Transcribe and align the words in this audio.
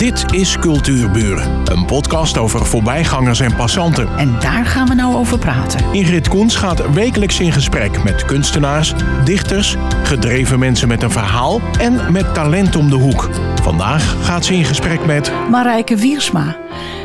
Dit 0.00 0.32
is 0.32 0.58
Cultuurburen, 0.58 1.72
een 1.72 1.86
podcast 1.86 2.38
over 2.38 2.66
voorbijgangers 2.66 3.40
en 3.40 3.56
passanten. 3.56 4.18
En 4.18 4.38
daar 4.38 4.66
gaan 4.66 4.88
we 4.88 4.94
nou 4.94 5.14
over 5.14 5.38
praten. 5.38 5.92
Ingrid 5.92 6.28
Koens 6.28 6.56
gaat 6.56 6.92
wekelijks 6.92 7.40
in 7.40 7.52
gesprek 7.52 8.04
met 8.04 8.24
kunstenaars, 8.24 8.92
dichters, 9.24 9.76
gedreven 10.02 10.58
mensen 10.58 10.88
met 10.88 11.02
een 11.02 11.10
verhaal 11.10 11.60
en 11.78 12.12
met 12.12 12.34
talent 12.34 12.76
om 12.76 12.90
de 12.90 12.96
hoek. 12.96 13.30
Vandaag 13.62 14.24
gaat 14.24 14.44
ze 14.44 14.54
in 14.54 14.64
gesprek 14.64 15.06
met 15.06 15.32
Marijke 15.50 15.96
Wiersma. 15.96 16.58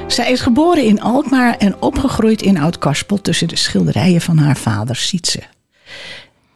Zij 0.07 0.31
is 0.31 0.41
geboren 0.41 0.83
in 0.83 1.01
Alkmaar 1.01 1.57
en 1.57 1.81
opgegroeid 1.81 2.41
in 2.41 2.57
Oud-Karspel 2.57 3.21
tussen 3.21 3.47
de 3.47 3.55
schilderijen 3.55 4.21
van 4.21 4.37
haar 4.37 4.57
vader 4.57 4.95
Sietse. 4.95 5.43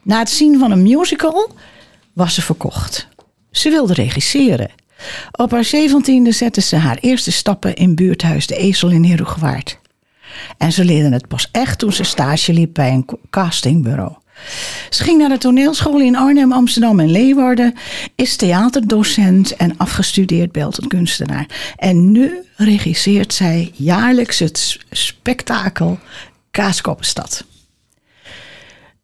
Na 0.02 0.20
het 0.20 0.30
zien 0.30 0.60
van 0.60 0.72
een 0.72 0.84
musical 0.84 1.52
was 2.14 2.34
ze 2.34 2.42
verkocht. 2.42 3.08
Ze 3.52 3.70
wilde 3.70 3.94
regisseren. 3.94 4.79
Op 5.32 5.52
haar 5.52 5.64
zeventiende 5.64 6.32
zette 6.32 6.62
ze 6.62 6.76
haar 6.76 6.98
eerste 7.00 7.32
stappen 7.32 7.76
in 7.76 7.96
buurthuis 7.96 8.48
De 8.48 8.56
Ezel 8.56 8.90
in 8.90 9.06
Herugewaard. 9.06 9.80
En 10.58 10.72
ze 10.72 10.86
leerde 10.86 11.14
het 11.14 11.28
pas 11.28 11.50
echt 11.52 11.80
toen 11.80 11.94
ze 11.94 12.04
stage 12.04 12.54
liep 12.54 12.74
bij 12.74 12.92
een 12.92 13.06
castingbureau. 13.30 14.14
Ze 14.90 15.04
ging 15.04 15.18
naar 15.18 15.30
de 15.30 15.38
toneelschool 15.38 16.02
in 16.02 16.16
Arnhem, 16.16 16.52
Amsterdam 16.52 17.00
en 17.00 17.12
Leeuwarden, 17.12 17.74
is 18.16 18.36
theaterdocent 18.36 19.56
en 19.56 19.78
afgestudeerd 19.78 20.52
beeldend 20.52 20.88
kunstenaar. 20.88 21.74
En 21.76 22.12
nu 22.12 22.34
regisseert 22.56 23.34
zij 23.34 23.72
jaarlijks 23.74 24.40
het 24.40 24.80
spektakel 24.92 26.00
Kaaskoppenstad. 26.52 27.44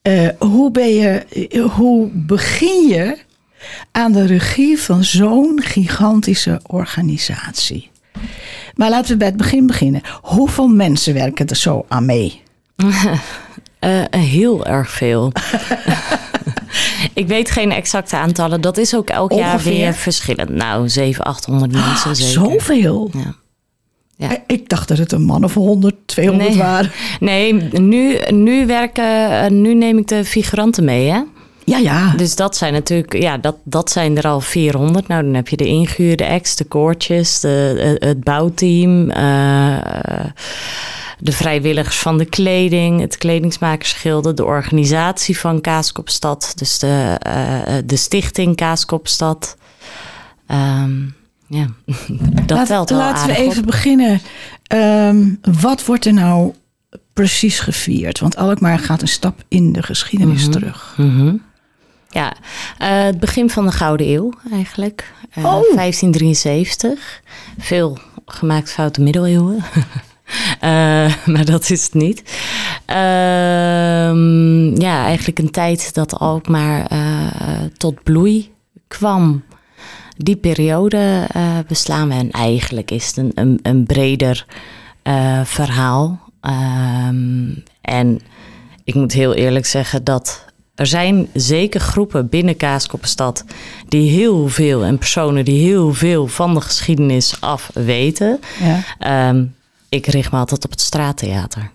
Uh, 0.08 0.30
hoe, 0.40 0.72
ben 0.72 0.94
je, 0.94 1.24
hoe 1.76 2.10
begin 2.14 2.88
je 2.88 3.18
aan 3.92 4.12
de 4.12 4.26
regie 4.26 4.80
van 4.80 5.04
zo'n 5.04 5.62
gigantische 5.64 6.60
organisatie? 6.68 7.90
Maar 8.76 8.90
laten 8.90 9.12
we 9.12 9.18
bij 9.18 9.28
het 9.28 9.38
begin 9.38 9.68
beginnen. 9.68 10.02
Hoeveel 10.22 10.68
mensen 10.68 11.14
werken 11.14 11.48
er 11.48 11.56
zo 11.56 11.86
aan 11.88 12.06
mee? 12.06 12.42
Uh, 12.76 14.04
heel 14.36 14.66
erg 14.66 14.92
veel. 14.92 15.32
ik 17.14 17.28
weet 17.28 17.52
geen 17.52 17.72
exacte 17.72 18.16
aantallen. 18.16 18.62
Dat 18.62 18.78
is 18.78 18.96
ook 18.96 19.10
elk 19.10 19.32
Ongeveer? 19.32 19.50
jaar 19.50 19.64
weer 19.64 19.94
verschillend. 19.94 20.50
Nou, 20.50 20.90
700, 20.90 21.36
800 21.36 21.72
mensen 21.72 22.10
ah, 22.10 22.16
zeker. 22.16 22.32
Zoveel? 22.32 23.10
Ja. 23.14 23.36
Ja. 24.18 24.30
Eh, 24.32 24.38
ik 24.48 24.70
dacht 24.70 24.88
dat 24.88 24.98
het 24.98 25.12
een 25.12 25.24
man 25.24 25.44
of 25.44 25.54
100, 25.54 25.96
200 26.06 26.50
nee. 26.50 26.58
waren. 26.58 26.92
Nee, 27.20 27.54
nu, 27.80 28.18
nu 28.30 28.66
werken, 28.66 29.62
nu 29.62 29.74
neem 29.74 29.98
ik 29.98 30.08
de 30.08 30.26
figuranten 30.26 30.84
mee, 30.84 31.10
hè? 31.10 31.22
Ja, 31.66 31.78
ja. 31.78 32.14
Dus 32.16 32.36
dat 32.36 32.58
zijn 32.58 32.74
natuurlijk, 32.74 33.22
ja, 33.22 33.38
dat, 33.38 33.56
dat 33.64 33.92
zijn 33.92 34.18
er 34.18 34.28
al 34.28 34.42
400. 34.42 35.08
Nou, 35.08 35.24
dan 35.24 35.34
heb 35.34 35.48
je 35.48 35.58
de 35.58 35.68
ingehuurde 35.68 36.24
ex, 36.24 36.56
de 36.56 36.64
koortjes, 36.64 37.40
de, 37.40 37.98
het 38.00 38.24
bouwteam, 38.24 39.10
uh, 39.10 39.78
de 41.20 41.32
vrijwilligers 41.32 42.00
van 42.00 42.18
de 42.18 42.26
kleding, 42.26 43.02
het 43.02 43.18
kledingsmakersgilde, 43.18 44.34
de 44.34 44.46
organisatie 44.46 45.40
van 45.40 45.62
Kaaskopstad, 45.62 46.54
dus 46.56 46.80
de, 46.80 47.20
uh, 47.28 47.78
de 47.86 47.96
stichting 47.96 48.56
Kaaskopstad. 48.56 49.58
Um, 50.52 51.16
ja, 51.48 51.68
dat 52.46 52.58
Laat, 52.58 52.68
telt 52.68 52.90
wel 52.90 53.00
Laten 53.00 53.28
we 53.28 53.36
even 53.36 53.60
op. 53.60 53.66
beginnen. 53.66 54.22
Um, 54.74 55.40
wat 55.60 55.86
wordt 55.86 56.06
er 56.06 56.14
nou 56.14 56.54
precies 57.14 57.60
gevierd? 57.60 58.20
Want 58.20 58.36
Alkmaar 58.36 58.80
gaat 58.80 59.02
een 59.02 59.08
stap 59.08 59.44
in 59.48 59.72
de 59.72 59.84
geschiedenis 59.84 60.46
mm 60.46 60.52
-hmm. 60.52 60.62
terug. 60.62 60.94
Mm 60.98 61.18
-hmm. 61.18 61.42
Ja, 62.16 62.34
uh, 62.82 63.04
het 63.04 63.20
begin 63.20 63.50
van 63.50 63.66
de 63.66 63.72
Gouden 63.72 64.08
Eeuw 64.08 64.34
eigenlijk. 64.52 65.14
Uh, 65.38 65.46
oh. 65.46 65.52
1573. 65.52 67.22
Veel 67.58 67.98
gemaakt 68.26 68.72
foute 68.72 69.02
middeleeuwen. 69.02 69.56
Uh, 69.56 71.16
maar 71.34 71.46
dat 71.46 71.70
is 71.70 71.84
het 71.84 71.94
niet. 71.94 72.22
Uh, 72.90 72.96
ja, 74.76 75.06
eigenlijk 75.06 75.40
een 75.40 75.52
tijd 75.52 75.94
dat 75.94 76.20
Alkmaar 76.20 76.92
uh, 76.92 77.28
tot 77.78 78.04
bloei 78.04 78.54
kwam. 78.88 79.44
Die 80.18 80.38
periode 80.38 81.28
beslaan 81.68 82.08
we. 82.08 82.14
En 82.14 82.32
eigenlijk 82.32 82.92
is 82.92 83.08
het 83.08 83.18
een, 83.18 83.32
een, 83.34 83.60
een 83.62 83.86
breder 83.86 84.46
verhaal. 85.44 86.20
Um, 86.42 87.64
en 87.82 88.20
ik 88.84 88.94
moet 88.94 89.14
heel 89.14 89.34
eerlijk 89.34 89.66
zeggen 89.66 90.04
dat 90.04 90.46
er 90.76 90.88
zijn 90.88 91.28
zeker 91.34 91.80
groepen 91.80 92.30
binnen 92.30 92.58
Kaaskoppenstad 92.58 93.46
die 93.88 94.10
heel 94.10 94.48
veel 94.48 94.84
en 94.84 94.98
personen 94.98 95.46
die 95.46 95.68
heel 95.68 95.94
veel 95.94 96.28
van 96.28 96.54
de 96.54 96.62
geschiedenis 96.62 97.42
af 97.42 97.70
weten. 97.74 98.40
Ja. 99.00 99.30
Um, 99.30 99.56
ik 99.90 100.06
richt 100.06 100.32
me 100.32 100.38
altijd 100.38 100.66
op 100.66 100.72
het 100.72 100.82
straattheater. 100.82 101.72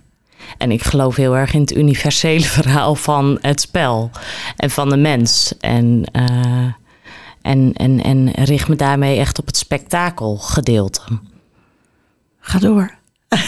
En 0.58 0.70
ik 0.70 0.82
geloof 0.82 1.16
heel 1.16 1.36
erg 1.36 1.54
in 1.54 1.60
het 1.60 1.76
universele 1.76 2.44
verhaal 2.60 2.94
van 2.94 3.38
het 3.40 3.60
spel 3.60 4.10
en 4.56 4.70
van 4.70 4.88
de 4.88 4.96
mens. 4.96 5.54
En, 5.60 6.04
uh, 6.12 6.72
en, 7.42 7.72
en, 7.72 8.02
en 8.02 8.30
richt 8.30 8.68
me 8.68 8.76
daarmee 8.76 9.18
echt 9.18 9.38
op 9.38 9.46
het 9.46 9.56
spektakelgedeelte. 9.56 11.02
Ga 12.40 12.58
door. 12.58 12.94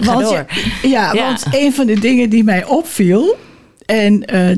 Ga 0.00 0.14
want, 0.14 0.20
door. 0.20 0.46
Ja, 0.82 1.12
ja, 1.12 1.24
want 1.24 1.46
een 1.50 1.72
van 1.72 1.86
de 1.86 2.00
dingen 2.00 2.30
die 2.30 2.44
mij 2.44 2.64
opviel. 2.64 3.36
En 3.90 4.34
uh, 4.34 4.56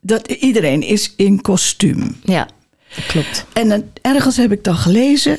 dat 0.00 0.26
iedereen 0.26 0.82
is 0.82 1.12
in 1.16 1.40
kostuum. 1.40 2.16
Ja, 2.22 2.48
klopt. 3.06 3.44
En 3.52 3.92
ergens 4.02 4.36
heb 4.36 4.52
ik 4.52 4.64
dan 4.64 4.76
gelezen. 4.76 5.38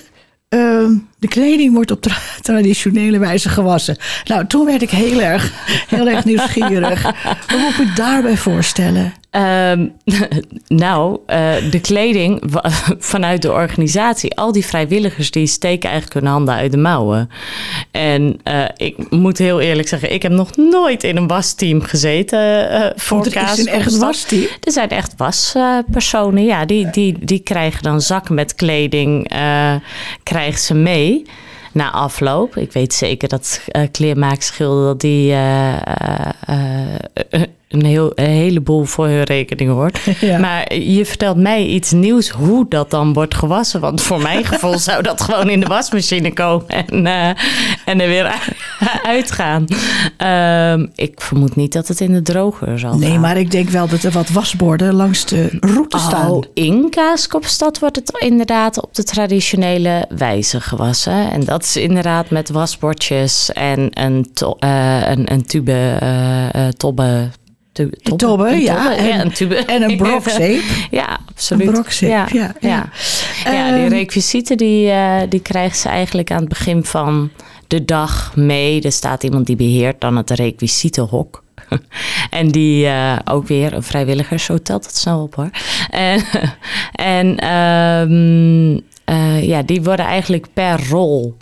Uh, 0.49 0.89
de 1.25 1.31
kleding 1.31 1.73
wordt 1.73 1.91
op 1.91 2.01
tra 2.01 2.15
traditionele 2.41 3.19
wijze 3.19 3.49
gewassen. 3.49 3.97
Nou, 4.25 4.47
toen 4.47 4.65
werd 4.65 4.81
ik 4.81 4.89
heel 4.89 5.21
erg, 5.21 5.51
heel 5.87 6.07
erg 6.07 6.25
nieuwsgierig. 6.25 7.03
Wat 7.47 7.59
moet 7.59 7.87
ik 7.87 7.95
daarbij 7.95 8.37
voorstellen? 8.37 9.13
Um, 9.71 9.93
nou, 10.85 11.19
uh, 11.27 11.53
de 11.71 11.79
kleding 11.81 12.43
vanuit 13.13 13.41
de 13.41 13.51
organisatie, 13.51 14.35
al 14.35 14.51
die 14.51 14.65
vrijwilligers 14.65 15.31
die 15.31 15.47
steken 15.47 15.89
eigenlijk 15.89 16.19
hun 16.19 16.31
handen 16.31 16.55
uit 16.55 16.71
de 16.71 16.77
mouwen. 16.77 17.29
En 17.91 18.39
uh, 18.43 18.63
ik 18.75 19.09
moet 19.09 19.37
heel 19.37 19.61
eerlijk 19.61 19.87
zeggen, 19.87 20.13
ik 20.13 20.21
heb 20.21 20.31
nog 20.31 20.55
nooit 20.55 21.03
in 21.03 21.17
een 21.17 21.27
wasteam 21.27 21.81
gezeten 21.81 22.71
uh, 22.71 22.85
voor 22.95 23.25
er 23.25 23.51
is 23.51 23.59
een 23.59 23.67
echt 23.67 23.97
wasteam? 23.97 24.47
Er 24.59 24.71
zijn 24.71 24.89
echt 24.89 25.13
waspersonen, 25.17 26.45
ja, 26.45 26.65
die, 26.65 26.89
die, 26.89 27.25
die 27.25 27.39
krijgen 27.39 27.83
dan 27.83 28.01
zakken 28.01 28.35
met 28.35 28.55
kleding, 28.55 29.31
krijgen 30.23 30.59
ze 30.59 30.73
mee 30.73 31.14
na 31.71 31.91
afloop. 31.91 32.55
Ik 32.57 32.71
weet 32.71 32.93
zeker 32.93 33.27
dat 33.27 33.61
uh, 33.71 33.81
kleermaakschilder 33.91 34.97
die 34.97 35.31
uh, 35.31 35.75
uh, 36.49 37.41
een, 37.67 37.85
heel, 37.85 38.11
een 38.15 38.25
heleboel 38.25 38.83
voor 38.83 39.07
hun 39.07 39.23
rekening 39.23 39.69
hoort. 39.71 39.99
Ja. 40.19 40.39
Maar 40.39 40.73
je 40.73 41.05
vertelt 41.05 41.37
mij 41.37 41.65
iets 41.65 41.91
nieuws 41.91 42.29
hoe 42.29 42.65
dat 42.69 42.91
dan 42.91 43.13
wordt 43.13 43.35
gewassen. 43.35 43.79
Want 43.79 44.01
voor 44.01 44.21
mijn 44.21 44.45
gevoel 44.51 44.77
zou 44.77 45.03
dat 45.03 45.21
gewoon 45.21 45.49
in 45.49 45.59
de 45.59 45.65
wasmachine 45.65 46.33
komen 46.33 46.67
en, 46.67 47.05
en 47.85 48.01
er 48.01 48.07
weer 48.07 48.41
uitgaan. 49.03 49.65
Um, 50.73 50.91
ik 50.95 51.21
vermoed 51.21 51.55
niet 51.55 51.73
dat 51.73 51.87
het 51.87 51.99
in 51.99 52.13
de 52.13 52.21
droger 52.21 52.79
zal 52.79 52.97
Nee, 52.97 53.11
gaan. 53.11 53.19
maar 53.19 53.37
ik 53.37 53.51
denk 53.51 53.69
wel 53.69 53.87
dat 53.87 54.03
er 54.03 54.11
wat 54.11 54.29
wasborden 54.29 54.93
langs 54.93 55.25
de 55.25 55.57
route 55.59 55.97
staan. 55.97 56.31
Oh, 56.31 56.43
in 56.53 56.89
Kaaskopstad 56.89 57.79
wordt 57.79 57.95
het 57.95 58.17
inderdaad 58.19 58.81
op 58.81 58.95
de 58.95 59.03
traditionele 59.03 60.05
wijze 60.17 60.61
gewassen. 60.61 61.31
En 61.31 61.43
dat 61.43 61.63
is 61.63 61.77
inderdaad 61.77 62.29
met 62.29 62.49
wasbordjes 62.49 63.51
en 63.51 63.89
een, 63.93 64.29
to, 64.33 64.55
uh, 64.59 65.09
een, 65.09 65.31
een 65.31 65.45
tube 65.45 65.99
uh, 66.55 66.67
tobbe. 66.67 67.29
Tobbe, 67.75 68.15
tobbe, 68.15 68.49
een 68.49 68.61
ja. 68.61 68.95
En, 68.95 69.05
ja, 69.05 69.21
een 69.21 69.31
tube. 69.31 69.55
En 69.55 69.81
een 69.81 69.97
brokzeep. 70.03 70.61
ja, 70.91 71.19
absoluut. 71.29 71.67
Een 71.67 71.73
brokzeep, 71.73 72.09
ja. 72.09 72.27
Ja, 72.59 72.89
ja. 73.45 73.75
die 73.75 73.87
requisieten 73.87 74.57
die, 74.57 74.87
uh, 74.87 75.21
die 75.29 75.39
krijgen 75.39 75.77
ze 75.77 75.89
eigenlijk 75.89 76.31
aan 76.31 76.39
het 76.39 76.49
begin 76.49 76.85
van 76.85 77.29
de 77.67 77.85
dag 77.85 78.35
mee. 78.35 78.81
Er 78.81 78.91
staat 78.91 79.23
iemand 79.23 79.45
die 79.45 79.55
beheert 79.55 80.01
dan 80.01 80.17
het 80.17 80.29
requisietenhok. 80.29 81.43
en 82.29 82.47
die 82.47 82.85
uh, 82.85 83.15
ook 83.25 83.47
weer 83.47 83.73
een 83.73 83.83
vrijwilliger, 83.83 84.39
zo 84.39 84.57
telt 84.57 84.85
het 84.85 84.97
snel 84.97 85.21
op 85.21 85.35
hoor. 85.35 85.49
En, 85.89 86.23
en 87.15 87.55
um, 87.55 88.81
uh, 89.09 89.43
ja, 89.47 89.61
die 89.61 89.83
worden 89.83 90.05
eigenlijk 90.05 90.47
per 90.53 90.87
rol 90.89 91.37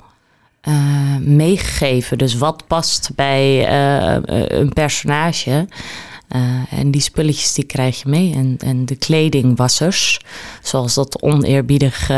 uh, 0.67 1.17
meegegeven. 1.19 2.17
Dus 2.17 2.37
wat 2.37 2.67
past 2.67 3.11
bij 3.15 3.71
uh, 3.71 4.17
een 4.47 4.73
personage. 4.73 5.67
Uh, 6.35 6.41
en 6.79 6.91
die 6.91 7.01
spulletjes 7.01 7.53
die 7.53 7.63
krijg 7.65 8.01
je 8.03 8.09
mee. 8.09 8.33
En, 8.33 8.55
en 8.59 8.85
de 8.85 8.95
kledingwassers, 8.95 10.19
zoals 10.61 10.93
dat 10.93 11.21
oneerbiedig 11.21 12.09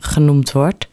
genoemd 0.00 0.52
wordt. 0.52 0.88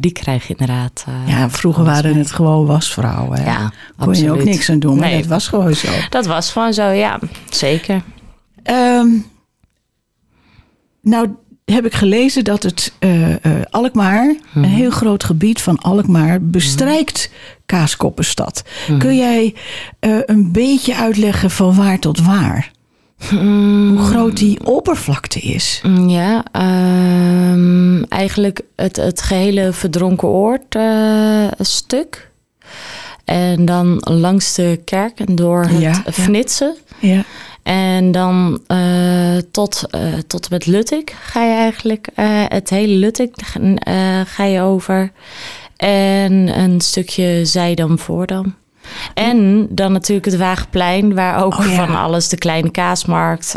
die 0.00 0.12
krijg 0.12 0.46
je 0.46 0.54
inderdaad. 0.56 1.04
ja, 1.26 1.50
vroeger 1.50 1.84
waren 1.84 2.16
het 2.16 2.30
gewoon 2.32 2.66
wasvrouwen. 2.66 3.38
Hè? 3.38 3.44
Ja, 3.44 3.72
Kon 3.98 4.08
absoluut. 4.08 4.18
je 4.20 4.30
ook 4.40 4.44
niks 4.44 4.70
aan 4.70 4.78
doen, 4.78 4.98
maar 4.98 5.08
Nee. 5.08 5.18
dat 5.20 5.26
was 5.26 5.48
gewoon 5.48 5.74
zo. 5.74 5.88
Dat 6.10 6.26
was 6.26 6.52
gewoon 6.52 6.72
zo, 6.74 6.88
ja, 6.88 7.18
zeker. 7.50 8.02
Um, 8.70 9.26
nou, 11.02 11.28
heb 11.72 11.86
ik 11.86 11.94
gelezen 11.94 12.44
dat 12.44 12.62
het 12.62 12.92
eh, 12.98 13.32
eh, 13.32 13.62
Alkmaar, 13.70 14.36
een 14.54 14.64
heel 14.64 14.90
groot 14.90 15.24
gebied 15.24 15.62
van 15.62 15.78
Alkmaar, 15.78 16.42
bestrijkt 16.42 17.30
Kaaskoppenstad. 17.66 18.62
Kun 18.98 19.16
jij 19.16 19.54
eh, 19.98 20.18
een 20.26 20.52
beetje 20.52 20.94
uitleggen 20.94 21.50
van 21.50 21.74
waar 21.74 21.98
tot 21.98 22.20
waar? 22.20 22.70
Hoe 23.30 23.98
groot 23.98 24.36
die 24.36 24.66
oppervlakte 24.66 25.40
is? 25.40 25.80
Mm, 25.82 26.08
Ja, 26.08 26.44
ehm, 26.52 28.02
eigenlijk 28.02 28.60
het, 28.76 28.96
het 28.96 29.22
gehele 29.22 29.72
verdronken 29.72 30.28
oord 30.28 30.76
stuk. 31.58 32.30
En 33.24 33.64
dan 33.64 33.96
langs 34.00 34.54
de 34.54 34.80
kerk 34.84 35.20
en 35.20 35.34
door 35.34 35.62
het 35.62 35.80
Ja, 35.80 36.02
ja. 36.04 36.12
Fnitsen. 36.12 36.74
Ja. 36.98 37.24
En 37.66 38.12
dan 38.12 38.60
eh, 38.66 39.36
tot, 39.50 39.82
eh, 39.90 40.12
tot 40.26 40.42
en 40.42 40.48
met 40.50 40.66
Luttik 40.66 41.16
ga 41.20 41.42
je 41.42 41.54
eigenlijk, 41.54 42.08
eh, 42.14 42.26
het 42.48 42.70
hele 42.70 42.94
Luttik 42.94 43.34
ga 44.24 44.44
je 44.44 44.60
over. 44.60 45.12
En 45.76 46.58
een 46.60 46.80
stukje 46.80 47.44
Zijdam-Voordam. 47.44 48.54
En 49.14 49.66
dan 49.70 49.92
natuurlijk 49.92 50.26
het 50.26 50.36
Waagplein, 50.36 51.14
waar 51.14 51.44
ook 51.44 51.58
Oh 51.58 51.66
ja. 51.66 51.86
van 51.86 51.96
alles, 51.96 52.28
de 52.28 52.36
kleine 52.36 52.70
kaasmarkt 52.70 53.54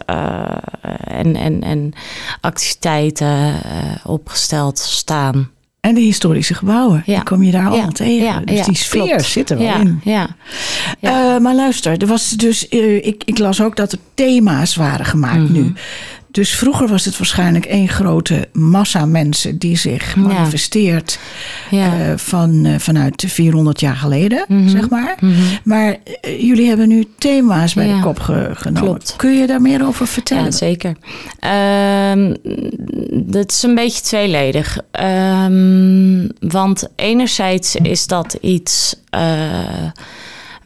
en, 1.03 1.35
en, 1.35 1.63
en 1.63 1.93
activiteiten 2.41 3.53
opgesteld 4.03 4.79
staan. 4.79 5.49
En 5.81 5.93
de 5.95 6.01
historische 6.01 6.53
gebouwen, 6.53 7.03
Ja. 7.05 7.15
die 7.15 7.23
kom 7.23 7.43
je 7.43 7.51
daar 7.51 7.61
allemaal 7.67 7.85
Ja, 7.85 7.91
tegen. 7.91 8.25
ja, 8.25 8.39
dus 8.39 8.65
die 8.65 8.75
sfeer 8.75 9.03
klopt. 9.05 9.23
zit 9.23 9.49
er 9.49 9.57
wel 9.57 9.79
in. 9.79 10.01
ja. 10.03 10.27
Ja. 10.99 11.35
Eh, 11.35 11.41
maar 11.41 11.55
luister, 11.55 11.97
er 12.01 12.07
was 12.07 12.29
dus, 12.29 12.67
eh, 12.67 12.95
ik, 12.95 13.21
ik 13.25 13.37
las 13.37 13.61
ook 13.61 13.75
dat 13.75 13.91
er 13.91 13.97
thema's 14.13 14.75
waren 14.75 15.05
gemaakt 15.05 15.39
Mhm. 15.49 15.53
nu. 15.53 15.73
Dus 16.31 16.55
vroeger 16.55 16.87
was 16.87 17.05
het 17.05 17.17
waarschijnlijk 17.17 17.65
één 17.65 17.87
grote 17.87 18.47
massa 18.53 19.05
mensen 19.05 19.57
die 19.57 19.77
zich 19.77 20.15
manifesteert 20.15 21.19
ja. 21.69 21.99
eh, 21.99 22.17
van, 22.17 22.65
eh, 22.65 22.79
vanuit 22.79 23.23
400 23.27 23.79
jaar 23.79 23.95
geleden, 23.95 24.45
Mhm. 24.47 24.67
zeg 24.67 24.89
maar. 24.89 25.17
Mhm. 25.19 25.33
Maar 25.63 25.97
eh, 26.21 26.41
jullie 26.41 26.67
hebben 26.67 26.87
nu 26.87 27.05
thema's 27.17 27.73
bij 27.73 27.87
de 27.87 27.99
kop 27.99 28.19
ge- 28.19 28.49
genomen. 28.53 28.83
klopt. 28.83 29.13
Kun 29.17 29.37
je 29.37 29.47
daar 29.47 29.61
meer 29.61 29.85
over 29.85 30.07
vertellen? 30.07 30.43
Ja, 30.43 30.51
zeker. 30.51 30.95
Ehm 31.39 32.33
dat 33.11 33.51
is 33.51 33.63
een 33.63 33.75
beetje 33.75 34.01
tweeledig. 34.01 34.77
Ehm, 34.91 36.27
want 36.39 36.87
enerzijds 36.95 37.75
is 37.75 38.07
dat 38.07 38.37
iets 38.41 38.95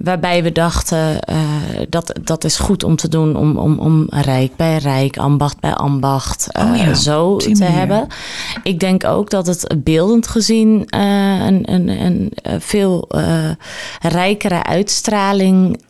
waarbij 0.03 0.43
we 0.43 0.51
dachten 0.51 1.19
eh, 1.19 1.37
dat 1.89 2.13
dat 2.23 2.43
is 2.43 2.57
goed 2.57 2.83
om 2.83 2.95
te 2.95 3.07
doen 3.07 3.35
om, 3.35 3.57
om, 3.57 3.79
om 3.79 4.05
rijk 4.09 4.55
bij 4.55 4.77
rijk, 4.77 5.17
ambacht 5.17 5.59
bij 5.59 5.73
ambacht 5.73 6.49
Oh 6.51 6.77
ja, 6.77 6.93
zo 6.93 7.37
te 7.37 7.49
manier. 7.49 7.77
hebben. 7.77 8.07
Ik 8.63 8.79
denk 8.79 9.05
ook 9.05 9.29
dat 9.29 9.47
het 9.47 9.75
beeldend 9.83 10.27
gezien 10.27 10.85
eh, 10.89 11.45
een, 11.45 11.73
een, 11.73 11.87
een 11.89 12.31
veel 12.61 13.07
rijkere 14.01 14.63
uitstraling 14.63 15.81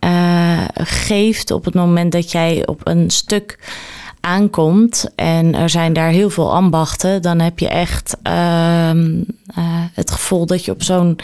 geeft 0.73 1.51
op 1.51 1.65
het 1.65 1.73
moment 1.73 2.11
dat 2.11 2.31
jij 2.31 2.67
op 2.67 2.81
een 2.83 3.09
stuk 3.09 3.57
aankomt 4.25 5.09
en 5.15 5.55
er 5.55 5.69
zijn 5.69 5.93
daar 5.93 6.09
heel 6.09 6.29
veel 6.29 6.53
ambachten, 6.53 7.21
dan 7.21 7.39
heb 7.39 7.59
je 7.59 7.67
echt 7.67 8.17
ehm, 8.23 9.21
eh, 9.55 9.63
het 9.93 10.11
gevoel 10.11 10.45
dat 10.45 10.65
je 10.65 10.71
op 10.71 10.83
zo'n 10.83 11.19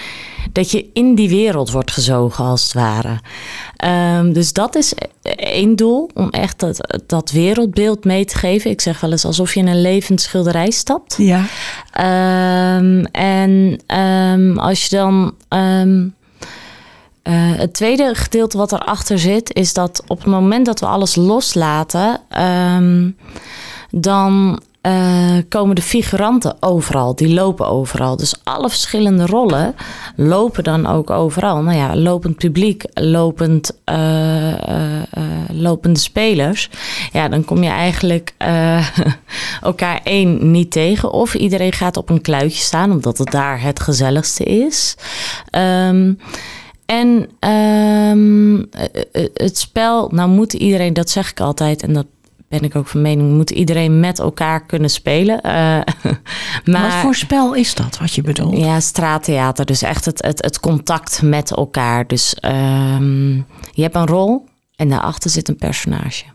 dat 0.51 0.71
je 0.71 0.85
in 0.93 1.15
die 1.15 1.29
wereld 1.29 1.71
wordt 1.71 1.91
gezogen 1.91 2.45
als 2.45 2.63
het 2.63 2.73
ware. 2.73 3.19
Ehm, 3.75 4.31
dus 4.31 4.53
dat 4.53 4.75
is 4.75 4.93
één 5.35 5.75
doel 5.75 6.09
om 6.13 6.29
echt 6.29 6.59
dat, 6.59 7.01
dat 7.05 7.31
wereldbeeld 7.31 8.05
mee 8.05 8.25
te 8.25 8.37
geven. 8.37 8.71
Ik 8.71 8.81
zeg 8.81 8.99
wel 8.99 9.11
eens 9.11 9.25
alsof 9.25 9.53
je 9.53 9.59
in 9.59 9.67
een 9.67 9.81
levend 9.81 10.21
schilderij 10.21 10.71
stapt. 10.71 11.15
Ja, 11.17 11.45
Ehm, 11.91 13.03
en 13.11 14.57
als 14.57 14.85
je 14.85 14.95
dan. 14.95 15.33
Eh, 17.23 17.33
het 17.35 17.73
tweede 17.73 18.15
gedeelte 18.15 18.57
wat 18.57 18.71
erachter 18.71 19.19
zit, 19.19 19.53
is 19.53 19.73
dat 19.73 20.03
op 20.07 20.17
het 20.17 20.27
moment 20.27 20.65
dat 20.65 20.79
we 20.79 20.85
alles 20.85 21.15
loslaten, 21.15 22.21
ehm, 22.29 23.09
dan 23.89 24.59
eh, 24.81 25.37
komen 25.49 25.75
de 25.75 25.81
figuranten 25.81 26.55
overal. 26.59 27.15
Die 27.15 27.33
lopen 27.33 27.67
overal. 27.67 28.15
Dus 28.15 28.35
alle 28.43 28.69
verschillende 28.69 29.25
rollen 29.25 29.75
lopen 30.15 30.63
dan 30.63 30.87
ook 30.87 31.09
overal. 31.09 31.61
Nou 31.61 31.77
ja, 31.77 31.95
lopend 31.95 32.35
publiek, 32.35 32.83
lopend, 32.93 33.79
eh, 33.83 34.53
lopende 35.47 35.99
spelers. 35.99 36.69
Ja, 37.11 37.27
dan 37.27 37.45
kom 37.45 37.63
je 37.63 37.69
eigenlijk 37.69 38.33
elkaar 39.61 40.01
één 40.03 40.51
niet 40.51 40.71
tegen. 40.71 41.11
Of 41.11 41.35
iedereen 41.35 41.73
gaat 41.73 41.97
op 41.97 42.09
een 42.09 42.21
kluitje 42.21 42.61
staan, 42.61 42.91
omdat 42.91 43.17
het 43.17 43.31
daar 43.31 43.61
het 43.61 43.79
gezelligste 43.79 44.43
is. 44.43 44.95
Ehm, 45.49 46.13
en 46.89 47.29
ehm, 47.39 48.61
eh, 48.71 49.03
eh, 49.11 49.29
het 49.33 49.57
spel, 49.57 50.09
nou 50.11 50.29
moet 50.29 50.53
iedereen, 50.53 50.93
dat 50.93 51.09
zeg 51.09 51.31
ik 51.31 51.39
altijd, 51.39 51.83
en 51.83 51.93
dat 51.93 52.05
ben 52.47 52.61
ik 52.61 52.75
ook 52.75 52.87
van 52.87 53.01
mening, 53.01 53.31
moet 53.31 53.49
iedereen 53.49 53.99
met 53.99 54.19
elkaar 54.19 54.65
kunnen 54.65 54.89
spelen. 54.89 55.41
Eh, 55.41 55.51
maar, 56.65 56.81
wat 56.81 57.01
voor 57.01 57.15
spel 57.15 57.53
is 57.53 57.75
dat 57.75 57.97
wat 57.97 58.13
je 58.13 58.21
bedoelt? 58.21 58.57
ja, 58.57 58.79
straattheater. 58.79 59.65
Dus 59.65 59.81
echt 59.81 60.05
het, 60.05 60.23
het, 60.23 60.43
het 60.43 60.59
contact 60.59 61.21
met 61.21 61.51
elkaar. 61.51 62.07
Dus 62.07 62.33
ehm, 62.33 63.33
je 63.71 63.81
hebt 63.81 63.95
een 63.95 64.07
rol 64.07 64.45
en 64.75 64.89
daarachter 64.89 65.29
zit 65.29 65.47
een 65.47 65.55
personage. 65.55 66.25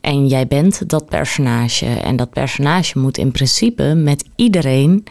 En 0.00 0.26
jij 0.26 0.46
bent 0.46 0.90
dat 0.90 1.06
personage. 1.06 1.86
En 1.86 2.16
dat 2.16 2.30
personage 2.30 2.98
moet 2.98 3.18
in 3.18 3.32
principe 3.32 3.94
met 3.94 4.24
iedereen 4.36 5.04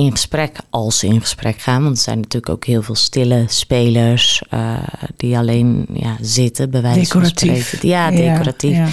in 0.00 0.10
gesprek, 0.10 0.56
als 0.70 0.98
ze 0.98 1.06
in 1.06 1.20
gesprek 1.20 1.60
gaan. 1.60 1.82
Want 1.82 1.96
er 1.96 2.02
zijn 2.02 2.16
natuurlijk 2.16 2.52
ook 2.52 2.64
heel 2.64 2.82
veel 2.82 2.94
stille 2.94 3.44
spelers 3.46 4.42
eh, 4.50 4.76
die 5.16 5.36
alleen 5.36 5.86
ja, 5.92 6.16
zitten, 6.20 6.70
bij 6.70 6.82
wijze 6.82 7.06
van 7.06 7.20
Decoratief. 7.20 7.66
spreken. 7.66 7.88
Ja, 7.88 8.10
decoratief. 8.10 8.76
Ja, 8.76 8.88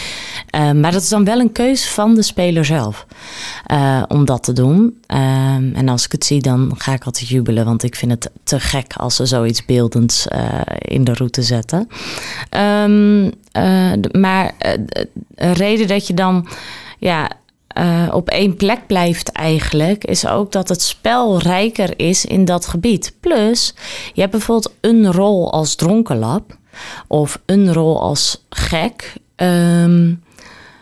Uh, 0.55 0.71
maar 0.71 0.91
dat 0.91 1.01
is 1.01 1.09
dan 1.09 1.23
wel 1.23 1.39
een 1.39 1.51
keuze 1.51 1.87
van 1.87 2.15
de 2.15 2.21
speler 2.21 2.65
zelf 2.65 3.05
uh, 3.71 4.03
om 4.07 4.25
dat 4.25 4.43
te 4.43 4.53
doen. 4.53 4.97
En 5.73 5.89
als 5.89 6.05
ik 6.05 6.11
het 6.11 6.25
zie, 6.25 6.41
dan 6.41 6.73
ga 6.77 6.93
ik 6.93 7.03
altijd 7.03 7.27
jubelen, 7.27 7.65
want 7.65 7.83
ik 7.83 7.95
vind 7.95 8.11
het 8.11 8.29
te 8.43 8.59
gek 8.59 8.93
als 8.93 9.15
ze 9.15 9.25
zoiets 9.25 9.65
beeldends 9.65 10.27
in 10.77 11.03
de 11.03 11.13
route 11.13 11.41
zetten. 11.41 11.87
Um, 12.57 13.31
maar 14.11 14.53
een 15.35 15.53
reden 15.53 15.87
dat 15.87 16.07
je 16.07 16.13
dan 16.13 16.47
ja, 16.99 17.31
uh, 17.79 18.07
op 18.11 18.29
één 18.29 18.55
plek 18.55 18.87
blijft 18.87 19.31
eigenlijk, 19.31 20.03
is 20.03 20.27
ook 20.27 20.51
dat 20.51 20.69
het 20.69 20.81
spel 20.81 21.39
rijker 21.39 21.99
is 21.99 22.25
in 22.25 22.45
dat 22.45 22.65
gebied. 22.65 23.13
Plus, 23.19 23.73
je 24.13 24.21
hebt 24.21 24.31
bijvoorbeeld 24.31 24.73
een 24.81 25.11
rol 25.11 25.51
als 25.51 25.75
dronkenlap 25.75 26.57
of 27.07 27.41
een 27.45 27.73
rol 27.73 28.01
als 28.01 28.45
gek. 28.49 29.13
Um, 29.35 30.23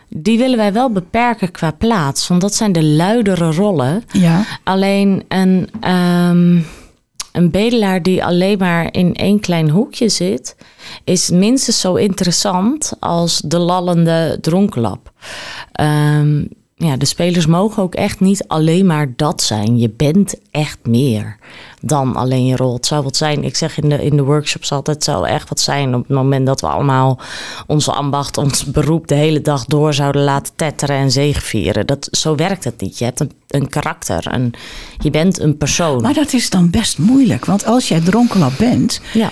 die 0.09 0.37
willen 0.37 0.57
wij 0.57 0.73
wel 0.73 0.91
beperken 0.91 1.51
qua 1.51 1.71
plaats, 1.71 2.27
want 2.27 2.41
dat 2.41 2.55
zijn 2.55 2.71
de 2.71 2.83
luidere 2.83 3.51
rollen. 3.51 4.03
Ja. 4.11 4.45
Alleen 4.63 5.23
een, 5.27 5.69
um, 5.91 6.65
een 7.31 7.51
bedelaar 7.51 8.01
die 8.01 8.23
alleen 8.23 8.57
maar 8.57 8.93
in 8.93 9.13
één 9.15 9.39
klein 9.39 9.69
hoekje 9.69 10.09
zit, 10.09 10.55
is 11.03 11.29
minstens 11.29 11.79
zo 11.79 11.95
interessant 11.95 12.93
als 12.99 13.41
de 13.45 13.57
lallende 13.57 14.37
dronkenlap. 14.41 15.11
Um, 15.81 16.47
ja, 16.77 16.97
de 16.97 17.05
spelers 17.05 17.45
mogen 17.45 17.83
ook 17.83 17.95
echt 17.95 18.19
niet 18.19 18.47
alleen 18.47 18.85
maar 18.85 19.13
dat 19.15 19.41
zijn. 19.41 19.77
Je 19.77 19.89
bent 19.89 20.35
echt 20.51 20.77
meer 20.83 21.37
dan 21.81 22.15
alleen 22.15 22.45
je 22.45 22.55
rol. 22.55 22.73
Het 22.73 22.85
zou 22.85 23.03
wat 23.03 23.15
zijn, 23.15 23.43
ik 23.43 23.55
zeg 23.55 23.77
in 23.77 23.89
de, 23.89 24.03
in 24.03 24.15
de 24.15 24.23
workshops 24.23 24.71
altijd, 24.71 24.95
het 24.95 25.05
zou 25.05 25.27
echt 25.27 25.49
wat 25.49 25.59
zijn 25.59 25.95
op 25.95 26.01
het 26.07 26.17
moment 26.17 26.45
dat 26.45 26.61
we 26.61 26.67
allemaal 26.67 27.19
onze 27.67 27.91
ambacht, 27.91 28.37
ons 28.37 28.65
beroep 28.65 29.07
de 29.07 29.15
hele 29.15 29.41
dag 29.41 29.65
door 29.65 29.93
zouden 29.93 30.23
laten 30.23 30.53
tetteren 30.55 30.95
en 30.95 31.11
zegevieren. 31.11 31.85
Dat, 31.85 32.07
zo 32.11 32.35
werkt 32.35 32.63
het 32.63 32.81
niet. 32.81 32.97
Je 32.97 33.05
hebt 33.05 33.19
een, 33.19 33.31
een 33.47 33.69
karakter, 33.69 34.33
een, 34.33 34.53
je 34.97 35.09
bent 35.09 35.39
een 35.39 35.57
persoon. 35.57 36.01
Maar 36.01 36.13
dat 36.13 36.33
is 36.33 36.49
dan 36.49 36.69
best 36.69 36.97
moeilijk, 36.97 37.45
want 37.45 37.65
als 37.65 37.87
jij 37.87 37.99
dronkenlap 37.99 38.57
bent, 38.57 39.01
ja. 39.13 39.29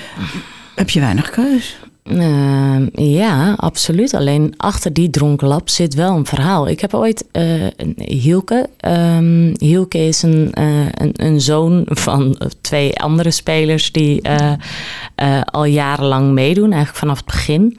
heb 0.75 0.89
je 0.89 0.99
weinig 0.99 1.29
keus. 1.29 1.77
Uh, 2.03 2.87
ja, 2.93 3.53
absoluut. 3.53 4.13
Alleen 4.13 4.53
achter 4.57 4.93
die 4.93 5.09
dronkenlap 5.09 5.69
zit 5.69 5.93
wel 5.93 6.15
een 6.15 6.25
verhaal. 6.25 6.67
Ik 6.67 6.79
heb 6.79 6.93
ooit 6.93 7.25
uh, 7.31 7.67
Hielke. 7.95 8.69
Um, 8.87 9.53
Hielke 9.57 9.97
is 9.97 10.21
een, 10.21 10.51
uh, 10.59 10.85
een, 10.91 11.11
een, 11.13 11.41
zoon 11.41 11.85
van 11.85 12.37
twee 12.61 12.99
andere 12.99 13.31
spelers 13.31 13.91
die 13.91 14.21
uh, 14.27 15.41
al 15.45 15.65
jarenlang 15.65 16.31
meedoen, 16.31 16.71
eigenlijk 16.71 16.97
vanaf 16.97 17.17
het 17.17 17.25
begin. 17.25 17.77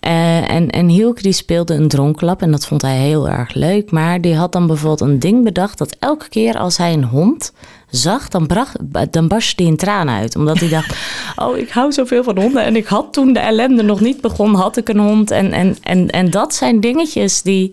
en, 0.00 0.70
en 0.70 0.88
Hielke 0.88 1.22
die 1.22 1.32
speelde 1.32 1.74
een 1.74 1.88
dronkenlap 1.88 2.42
en 2.42 2.50
dat 2.50 2.66
vond 2.66 2.82
hij 2.82 2.96
heel 2.96 3.28
erg 3.28 3.54
leuk. 3.54 3.90
Maar 3.90 4.20
die 4.20 4.34
had 4.34 4.52
dan 4.52 4.66
bijvoorbeeld 4.66 5.10
een 5.10 5.18
ding 5.18 5.44
bedacht 5.44 5.78
dat 5.78 5.96
elke 5.98 6.28
keer 6.28 6.58
als 6.58 6.76
hij 6.76 6.92
een 6.92 7.04
hond 7.04 7.52
zag, 7.90 8.28
dan, 8.28 8.46
bracht, 8.46 8.76
dan 9.10 9.28
barstte 9.28 9.62
hij 9.62 9.70
in 9.72 9.76
tranen 9.76 10.14
uit. 10.14 10.36
Omdat 10.36 10.58
hij 10.58 10.68
dacht, 10.68 10.96
oh, 11.44 11.56
ik 11.56 11.70
hou 11.70 11.92
zoveel 11.92 12.24
van 12.24 12.38
honden. 12.38 12.64
En 12.64 12.76
ik 12.76 12.86
had 12.86 13.12
toen 13.12 13.32
de 13.32 13.38
ellende 13.38 13.82
nog 13.82 14.00
niet 14.00 14.20
begonnen, 14.20 14.60
had 14.60 14.76
ik 14.76 14.88
een 14.88 14.98
hond. 14.98 15.30
En, 15.30 15.52
en, 15.52 15.76
en, 15.82 16.10
en 16.10 16.30
dat 16.30 16.54
zijn 16.54 16.80
dingetjes 16.80 17.42
die, 17.42 17.72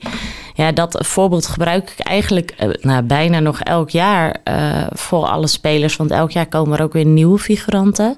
ja, 0.54 0.72
dat 0.72 1.06
voorbeeld 1.06 1.48
gebruik 1.48 1.90
ik 1.90 2.06
eigenlijk 2.06 2.54
eh, 2.58 2.70
nou, 2.82 3.04
bijna 3.04 3.40
nog 3.40 3.60
elk 3.60 3.90
jaar 3.90 4.36
eh, 4.44 4.88
voor 4.92 5.26
alle 5.26 5.48
spelers. 5.48 5.96
Want 5.96 6.12
elk 6.12 6.32
jaar 6.32 6.48
komen 6.48 6.78
er 6.78 6.84
ook 6.84 6.94
weer 6.94 7.06
nieuwe 7.06 7.40
figuranten. 7.40 8.18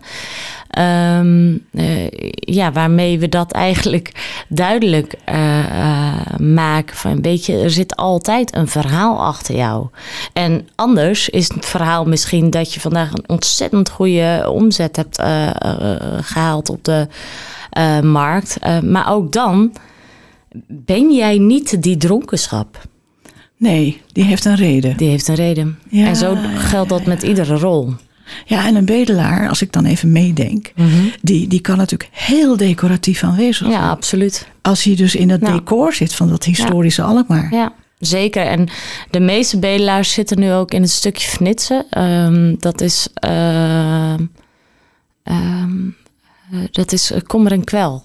Ehm, 0.75 1.58
eh, 1.74 2.08
ja, 2.29 2.72
waarmee 2.72 3.20
we 3.20 3.29
dat 3.29 3.51
eigenlijk 3.51 4.12
duidelijk 4.48 5.15
eh, 5.25 5.60
eh, 5.60 6.39
maken. 6.39 6.96
Van 6.96 7.12
een 7.12 7.22
beetje, 7.22 7.58
er 7.58 7.70
zit 7.70 7.96
altijd 7.96 8.55
een 8.55 8.67
verhaal 8.67 9.24
achter 9.24 9.55
jou. 9.55 9.88
En 10.34 10.67
anders 10.75 11.29
is 11.29 11.53
het 11.53 11.65
verhaal 11.65 12.05
misschien 12.05 12.50
dat 12.50 12.74
je 12.74 12.79
vandaag 12.79 13.12
een 13.12 13.24
ontzettend 13.27 13.89
goede 13.89 14.46
omzet 14.51 14.96
hebt 14.96 15.17
eh, 15.17 15.48
eh, 15.48 16.01
gehaald 16.22 16.70
op 16.70 16.84
de 16.84 17.08
markt. 18.03 18.58
Maar 18.84 19.12
ook 19.12 19.32
dan 19.32 19.74
ben 20.67 21.13
jij 21.13 21.38
niet 21.38 21.82
die 21.84 21.98
dronkenschap. 21.98 22.82
Nee, 23.58 24.01
die 24.12 24.24
heeft 24.24 24.46
een 24.46 24.55
reden. 24.55 24.98
Die 24.98 25.10
heeft 25.10 25.27
een 25.27 25.36
reden. 25.36 25.79
Ja, 25.89 26.05
en 26.05 26.15
zo 26.15 26.38
geldt 26.55 26.89
dat 26.89 27.05
met 27.05 27.24
iedere 27.24 27.58
rol. 27.58 27.94
Ja, 28.46 28.65
en 28.67 28.75
een 28.75 28.86
bedelaar, 28.86 29.50
als 29.50 29.62
ik 29.62 29.72
dan 29.72 29.86
even 29.86 30.12
meedenk, 30.12 30.72
die, 31.22 31.48
die 31.48 31.62
kan 31.62 31.77
natuurlijk 31.77 32.10
heel 32.13 32.58
decoratief 32.58 33.24
aanwezig 33.24 33.55
zijn. 33.55 33.70
Ja, 33.72 33.89
absoluut. 33.89 34.48
Als 34.62 34.84
hij 34.84 34.96
dus 34.96 35.15
in 35.15 35.27
Ja. 35.27 35.38
decor 35.38 35.94
zit 35.94 36.13
van 36.13 36.29
dat 36.29 36.44
historische 36.44 37.01
Alkmaar. 37.01 37.53
Ja, 37.53 37.74
zeker. 38.00 38.46
En 38.46 38.67
de 39.10 39.20
meeste 39.20 39.60
bedelaars 39.60 40.13
zitten 40.13 40.39
nu 40.39 40.51
ook 40.51 40.72
in 40.72 40.82
het 40.82 40.91
stukje 40.91 41.27
fnitsen. 41.27 41.86
Ehm, 41.89 42.55
dat 42.60 42.82
is, 42.82 43.08
ehm, 43.13 44.24
eh, 45.24 45.63
dat 46.72 46.91
is 46.91 47.12
eh, 47.12 47.22
kommer 47.27 47.51
en 47.51 47.63
kwel. 47.63 48.03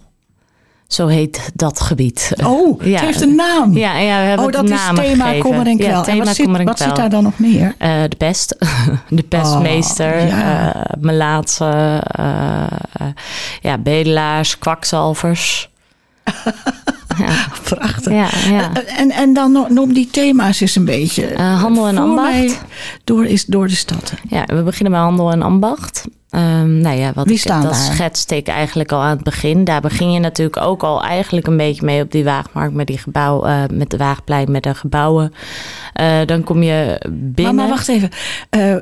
Zo 0.90 1.06
heet 1.06 1.50
dat 1.54 1.80
gebied. 1.80 2.32
Oh, 2.44 2.82
Ja. 2.84 2.90
het 2.90 3.00
heeft 3.00 3.20
een 3.20 3.34
naam. 3.34 3.76
Ja, 3.76 3.98
ja 3.98 4.20
we 4.20 4.26
hebben 4.26 4.46
oh, 4.46 4.52
dat 4.52 4.62
het 4.68 4.70
is 4.72 4.84
thema 4.94 5.24
gegeven. 5.24 5.40
kommer 5.50 5.66
en 5.66 5.76
kwel. 5.78 5.88
Ja, 5.90 6.06
en 6.06 6.18
wat, 6.18 6.34
zit, 6.36 6.46
en 6.46 6.64
wat 6.64 6.78
zit 6.78 6.96
daar 6.96 7.10
dan 7.10 7.22
nog 7.22 7.38
meer? 7.38 7.74
Eh, 7.78 8.02
de 8.08 8.16
pest, 8.16 8.56
de 9.08 9.22
pestmeester, 9.22 10.12
Oh, 10.14 10.28
ja. 10.28 10.74
eh, 10.74 10.82
melaatse, 11.00 12.02
eh, 12.06 13.06
ja, 13.60 13.78
bedelaars, 13.78 14.58
kwakzalvers. 14.58 15.70
Prachtig. 17.64 18.12
Ja, 18.12 18.28
ja. 18.52 18.70
En, 18.96 19.10
en 19.10 19.32
dan 19.32 19.52
no- 19.52 19.66
noem 19.68 19.92
die 19.92 20.08
thema's 20.10 20.60
eens 20.60 20.76
een 20.76 20.84
beetje. 20.84 21.38
Handel 21.38 21.86
en 21.88 21.98
ambacht. 21.98 22.60
door, 23.04 23.26
is, 23.26 23.44
door 23.44 23.66
de 23.68 23.74
stad. 23.74 24.12
Ja, 24.28 24.44
we 24.46 24.62
beginnen 24.62 24.92
bij 24.92 25.00
handel 25.02 25.30
en 25.32 25.42
ambacht. 25.42 26.04
Ehm, 26.30 26.78
nou 26.80 26.96
ja, 26.98 27.12
wat 27.14 27.24
Wie 27.26 27.34
ik, 27.34 27.40
staan 27.40 27.62
dat 27.62 27.72
daar? 27.72 27.80
schetste 27.80 28.36
ik 28.36 28.48
eigenlijk 28.48 28.92
al 28.92 29.00
aan 29.00 29.14
het 29.14 29.24
begin. 29.24 29.64
Daar 29.64 29.80
begin 29.80 30.12
je 30.12 30.18
natuurlijk 30.20 30.62
ook 30.62 30.82
al 30.82 31.02
eigenlijk 31.02 31.46
een 31.46 31.56
beetje 31.56 31.84
mee 31.84 32.02
op 32.02 32.12
die 32.12 32.24
waagmarkt 32.24 32.74
met 32.74 32.86
die 32.86 32.98
gebouw, 32.98 33.44
eh, 33.44 33.62
met 33.72 33.90
de 33.90 33.96
waagplein, 33.96 34.50
met 34.50 34.62
de 34.62 34.74
gebouwen. 34.74 35.32
Eh, 35.92 36.06
dan 36.26 36.44
kom 36.44 36.62
je 36.62 37.00
binnen. 37.08 37.54
Maar, 37.54 37.54
maar 37.54 37.68
wacht 37.68 37.88
even. 37.88 38.10
Eh, 38.50 38.74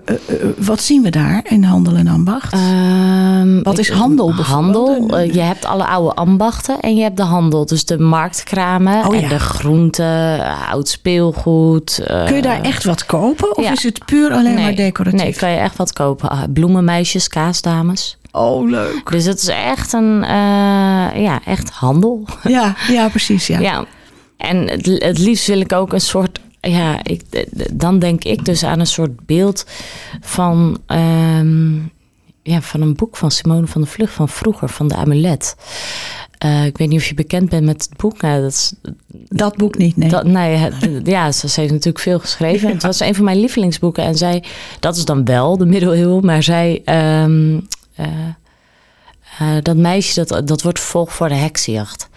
wat 0.56 0.80
zien 0.80 1.02
we 1.02 1.10
daar 1.10 1.40
in 1.48 1.62
handel 1.62 1.94
en 1.94 2.06
ambacht? 2.08 2.52
Ehm, 2.52 3.62
Wat 3.62 3.78
is 3.78 3.90
handel? 3.90 4.32
Handel, 4.34 5.18
je 5.20 5.40
hebt 5.40 5.64
alle 5.64 5.86
oude 5.86 6.14
ambachten 6.14 6.80
en 6.80 6.96
je 6.96 7.02
hebt 7.02 7.16
de 7.16 7.22
handel. 7.22 7.66
Dus 7.66 7.84
de 7.84 7.98
marktkramen 7.98 9.06
Oh, 9.06 9.14
en 9.14 9.20
ja. 9.20 9.28
de 9.28 9.38
groenten, 9.38 10.40
oud 10.70 10.88
speelgoed. 10.88 12.00
Kun 12.26 12.34
je 12.36 12.42
daar 12.42 12.60
echt 12.60 12.84
wat 12.84 13.06
kopen? 13.06 13.56
Of 13.56 13.64
ja. 13.64 13.72
is 13.72 13.82
het 13.82 14.04
puur 14.04 14.32
alleen 14.32 14.54
maar 14.54 14.74
decoratief? 14.74 15.20
Nee, 15.20 15.34
kan 15.34 15.50
je 15.50 15.56
echt 15.56 15.76
wat 15.76 15.92
kopen. 15.92 16.28
Ah, 16.30 16.42
Bloemenmeisjes, 16.52 17.28
kaasdames. 17.38 18.18
Oh, 18.32 18.68
leuk. 18.68 19.10
Dus 19.10 19.24
het 19.24 19.38
is 19.38 19.48
echt 19.48 19.92
een, 19.92 20.22
eh, 20.24 21.22
ja, 21.22 21.40
echt 21.44 21.70
handel. 21.70 22.24
Ja, 22.42 22.76
ja 22.88 23.08
precies. 23.08 23.46
Ja. 23.46 23.58
Ja. 23.58 23.84
En 24.36 24.68
het, 24.68 24.86
het 24.86 25.18
liefst 25.18 25.46
wil 25.46 25.60
ik 25.60 25.72
ook 25.72 25.92
een 25.92 26.00
soort, 26.00 26.40
ja, 26.60 26.98
ik, 27.02 27.22
dan 27.72 27.98
denk 27.98 28.24
ik 28.24 28.44
dus 28.44 28.64
aan 28.64 28.80
een 28.80 28.86
soort 28.86 29.26
beeld 29.26 29.66
van, 30.20 30.78
ehm, 30.86 31.74
ja, 32.42 32.60
van 32.60 32.80
een 32.80 32.94
boek 32.94 33.16
van 33.16 33.30
Simone 33.30 33.66
van 33.66 33.80
der 33.80 33.90
Vlucht 33.90 34.12
van 34.12 34.28
vroeger, 34.28 34.68
van 34.68 34.88
de 34.88 34.94
amulet. 34.94 35.56
Eh, 36.38 36.64
ik 36.64 36.78
weet 36.78 36.88
niet 36.88 37.00
of 37.00 37.06
je 37.06 37.14
bekend 37.14 37.48
bent 37.48 37.64
met 37.64 37.82
het 37.82 37.96
boek. 37.96 38.20
Nou, 38.20 38.42
dat 38.42 38.50
is, 38.50 38.72
Dat 39.28 39.56
boek 39.56 39.78
niet, 39.78 39.96
nee. 39.96 40.08
dat, 40.08 40.24
nee, 40.24 40.70
ja, 41.04 41.32
ze, 41.32 41.48
ze 41.48 41.60
heeft 41.60 41.72
natuurlijk 41.72 42.04
veel 42.04 42.18
geschreven. 42.18 42.70
Het 42.70 42.82
was 42.82 43.00
een 43.00 43.14
van 43.14 43.24
mijn 43.24 43.40
lievelingsboeken. 43.40 44.04
En 44.04 44.16
zij, 44.16 44.44
dat 44.80 44.96
is 44.96 45.04
dan 45.04 45.24
wel 45.24 45.56
de 45.56 45.66
middeleeuwen, 45.66 46.24
maar 46.24 46.42
zij, 46.42 46.82
ehm, 46.84 47.60
eh, 47.94 48.06
eh, 49.38 49.62
dat 49.62 49.76
meisje, 49.76 50.24
dat, 50.24 50.48
dat 50.48 50.62
wordt 50.62 50.80
vervolgd 50.80 51.12
voor 51.12 51.28
de 51.28 51.34
heksenjacht. 51.34 52.08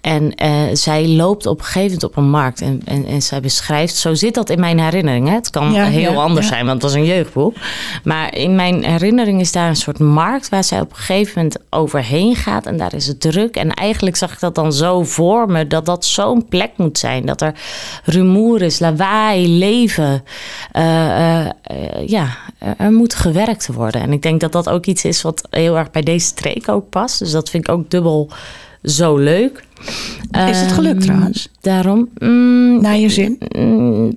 En 0.00 0.34
eh, 0.34 0.62
zij 0.72 1.08
loopt 1.08 1.46
op 1.46 1.58
een 1.58 1.64
gegeven 1.64 1.84
moment 1.84 2.04
op 2.04 2.16
een 2.16 2.30
markt 2.30 2.60
en, 2.60 2.80
en, 2.84 3.06
en 3.06 3.22
zij 3.22 3.40
beschrijft, 3.40 3.96
zo 3.96 4.14
zit 4.14 4.34
dat 4.34 4.50
in 4.50 4.60
mijn 4.60 4.80
herinnering. 4.80 5.28
Hè? 5.28 5.34
Het 5.34 5.50
kan 5.50 5.72
Ja, 5.72 5.84
heel 5.84 6.12
ja, 6.12 6.18
anders 6.18 6.48
ja. 6.48 6.52
zijn, 6.52 6.66
want 6.66 6.82
het 6.82 6.92
was 6.92 7.00
een 7.00 7.06
jeugdboek. 7.06 7.56
Maar 8.04 8.34
in 8.34 8.54
mijn 8.54 8.84
herinnering 8.84 9.40
is 9.40 9.52
daar 9.52 9.68
een 9.68 9.76
soort 9.76 9.98
markt 9.98 10.48
waar 10.48 10.64
zij 10.64 10.80
op 10.80 10.90
een 10.90 10.96
gegeven 10.96 11.32
moment 11.36 11.56
overheen 11.70 12.36
gaat. 12.36 12.66
En 12.66 12.76
daar 12.76 12.94
is 12.94 13.06
het 13.06 13.20
druk. 13.20 13.56
En 13.56 13.70
eigenlijk 13.74 14.16
zag 14.16 14.32
ik 14.32 14.40
dat 14.40 14.54
dan 14.54 14.72
zo 14.72 15.02
voor 15.02 15.50
me, 15.50 15.66
dat 15.66 15.86
dat 15.86 16.04
zo'n 16.04 16.48
plek 16.48 16.70
moet 16.76 16.98
zijn. 16.98 17.26
Dat 17.26 17.40
er 17.40 17.54
rumoer 18.04 18.62
is, 18.62 18.78
lawaai, 18.78 19.58
leven. 19.58 20.24
Eh, 20.72 21.40
eh, 21.40 21.50
ja, 22.06 22.36
er 22.76 22.92
moet 22.92 23.14
gewerkt 23.14 23.66
worden. 23.66 24.00
En 24.00 24.12
ik 24.12 24.22
denk 24.22 24.40
dat 24.40 24.52
dat 24.52 24.68
ook 24.68 24.86
iets 24.86 25.04
is 25.04 25.22
wat 25.22 25.46
heel 25.50 25.76
erg 25.76 25.90
bij 25.90 26.02
deze 26.02 26.26
streek 26.26 26.68
ook 26.68 26.88
past. 26.88 27.18
Dus 27.18 27.30
dat 27.30 27.50
vind 27.50 27.68
ik 27.68 27.74
ook 27.74 27.90
dubbel 27.90 28.30
zo 28.84 29.16
leuk. 29.16 29.64
Is 30.30 30.60
het 30.60 30.72
gelukt 30.72 30.96
Ehm, 30.96 31.04
trouwens? 31.04 31.48
Daarom. 31.60 32.08
mm, 32.18 32.80
Naar 32.80 32.96
je 32.96 33.08
zin? 33.08 33.38
Mm, 33.56 34.16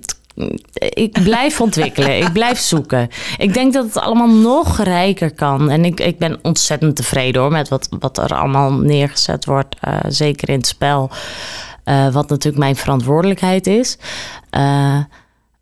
Ik 0.88 1.22
blijf 1.22 1.60
ontwikkelen. 1.60 2.18
ik 2.18 2.32
blijf 2.32 2.58
zoeken. 2.58 3.08
Ik 3.38 3.54
denk 3.54 3.72
dat 3.72 3.84
het 3.84 3.98
allemaal 3.98 4.28
nog 4.30 4.78
rijker 4.82 5.34
kan. 5.34 5.70
En 5.70 5.84
ik, 5.84 6.00
ik 6.00 6.18
ben 6.18 6.38
ontzettend 6.42 6.96
tevreden 6.96 7.40
hoor 7.42 7.50
met 7.50 7.68
wat, 7.68 7.88
wat 8.00 8.18
er 8.18 8.34
allemaal 8.34 8.72
neergezet 8.72 9.44
wordt. 9.44 9.76
eh, 9.80 9.96
zeker 10.08 10.48
in 10.48 10.56
het 10.56 10.66
spel. 10.66 11.10
Eh, 11.84 12.12
wat 12.12 12.28
natuurlijk 12.28 12.62
mijn 12.62 12.76
verantwoordelijkheid 12.76 13.66
is. 13.66 13.98
Eh, 14.50 14.98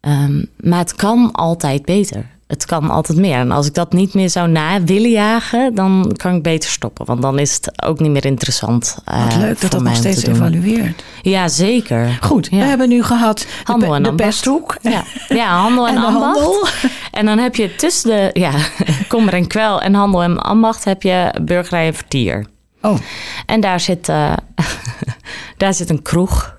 ehm, 0.00 0.44
maar 0.56 0.78
het 0.78 0.94
kan 0.94 1.32
altijd 1.32 1.84
beter. 1.84 2.26
Het 2.46 2.64
kan 2.64 2.90
altijd 2.90 3.18
meer. 3.18 3.38
En 3.38 3.50
als 3.50 3.66
ik 3.66 3.74
dat 3.74 3.92
niet 3.92 4.14
meer 4.14 4.30
zou 4.30 4.48
na 4.48 4.82
willen 4.82 5.10
jagen, 5.10 5.74
dan 5.74 6.12
kan 6.16 6.34
ik 6.34 6.42
beter 6.42 6.70
stoppen. 6.70 7.06
Want 7.06 7.22
dan 7.22 7.38
is 7.38 7.54
het 7.54 7.82
ook 7.84 8.00
niet 8.00 8.10
meer 8.10 8.24
interessant. 8.24 8.98
eh, 9.04 9.24
Wat 9.24 9.36
leuk 9.36 9.50
voor 9.58 9.60
dat 9.60 9.70
dat 9.70 9.82
nog 9.82 9.96
steeds 9.96 10.22
evalueert. 10.26 11.04
Ja, 11.22 11.48
zeker. 11.48 12.18
Goed, 12.20 12.48
Ja. 12.50 12.58
we 12.58 12.64
hebben 12.64 12.88
nu 12.88 13.02
gehad 13.02 13.38
de, 13.38 13.46
Handel 13.64 13.88
pe- 13.88 13.94
en 13.94 14.02
de 14.02 14.14
pesthoek. 14.14 14.76
Ja, 14.82 15.04
ja 15.28 15.60
handel 15.60 15.88
en, 15.88 15.94
En 15.94 16.00
de 16.00 16.06
ambacht. 16.06 16.24
handel. 16.24 16.66
En 17.10 17.26
dan 17.26 17.38
heb 17.38 17.54
je 17.56 17.74
tussen 17.76 18.10
de 18.10 18.30
ja, 18.40 18.50
kommer 19.08 19.34
en 19.34 19.46
kwel 19.46 19.80
en 19.82 19.94
handel 19.94 20.22
en 20.22 20.38
ambacht 20.42 20.84
heb 20.84 21.02
je 21.02 21.34
burgerij 21.42 21.86
en 21.86 21.94
vertier. 21.94 22.46
Oh, 22.82 22.98
En 23.46 23.60
daar 23.60 23.80
zit, 23.80 24.08
eh, 24.08 24.32
daar 25.56 25.74
zit 25.74 25.90
een 25.90 26.02
kroeg. 26.02 26.54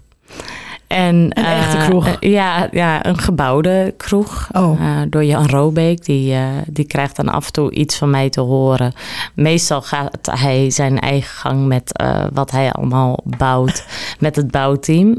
En, 0.88 1.16
Een 1.16 1.32
eh, 1.32 1.58
echte 1.58 1.78
kroeg? 1.78 2.08
eh, 2.08 2.32
ja, 2.32 2.68
ja, 2.72 3.06
een 3.06 3.18
gebouwde 3.18 3.94
kroeg. 3.98 4.50
Oh. 4.52 4.82
Eh, 4.82 5.02
door 5.10 5.24
Jan 5.26 5.50
Robeek. 5.50 6.06
Die, 6.06 6.36
die 6.68 6.86
krijgt 6.86 7.16
dan 7.16 7.30
af 7.30 7.46
en 7.46 7.54
toe 7.54 7.72
iets 7.72 7.96
van 7.96 8.10
mij 8.10 8.30
te 8.30 8.42
horen. 8.42 8.94
Meestal 9.34 9.82
gaat 9.82 10.30
hij 10.32 10.70
zijn 10.70 11.00
eigen 11.00 11.36
gang 11.36 11.66
met 11.68 12.04
wat 12.34 12.52
hij 12.52 12.72
allemaal 12.72 13.20
bouwt. 13.24 13.86
met 14.20 14.36
het 14.36 14.52
bouwteam. 14.52 15.16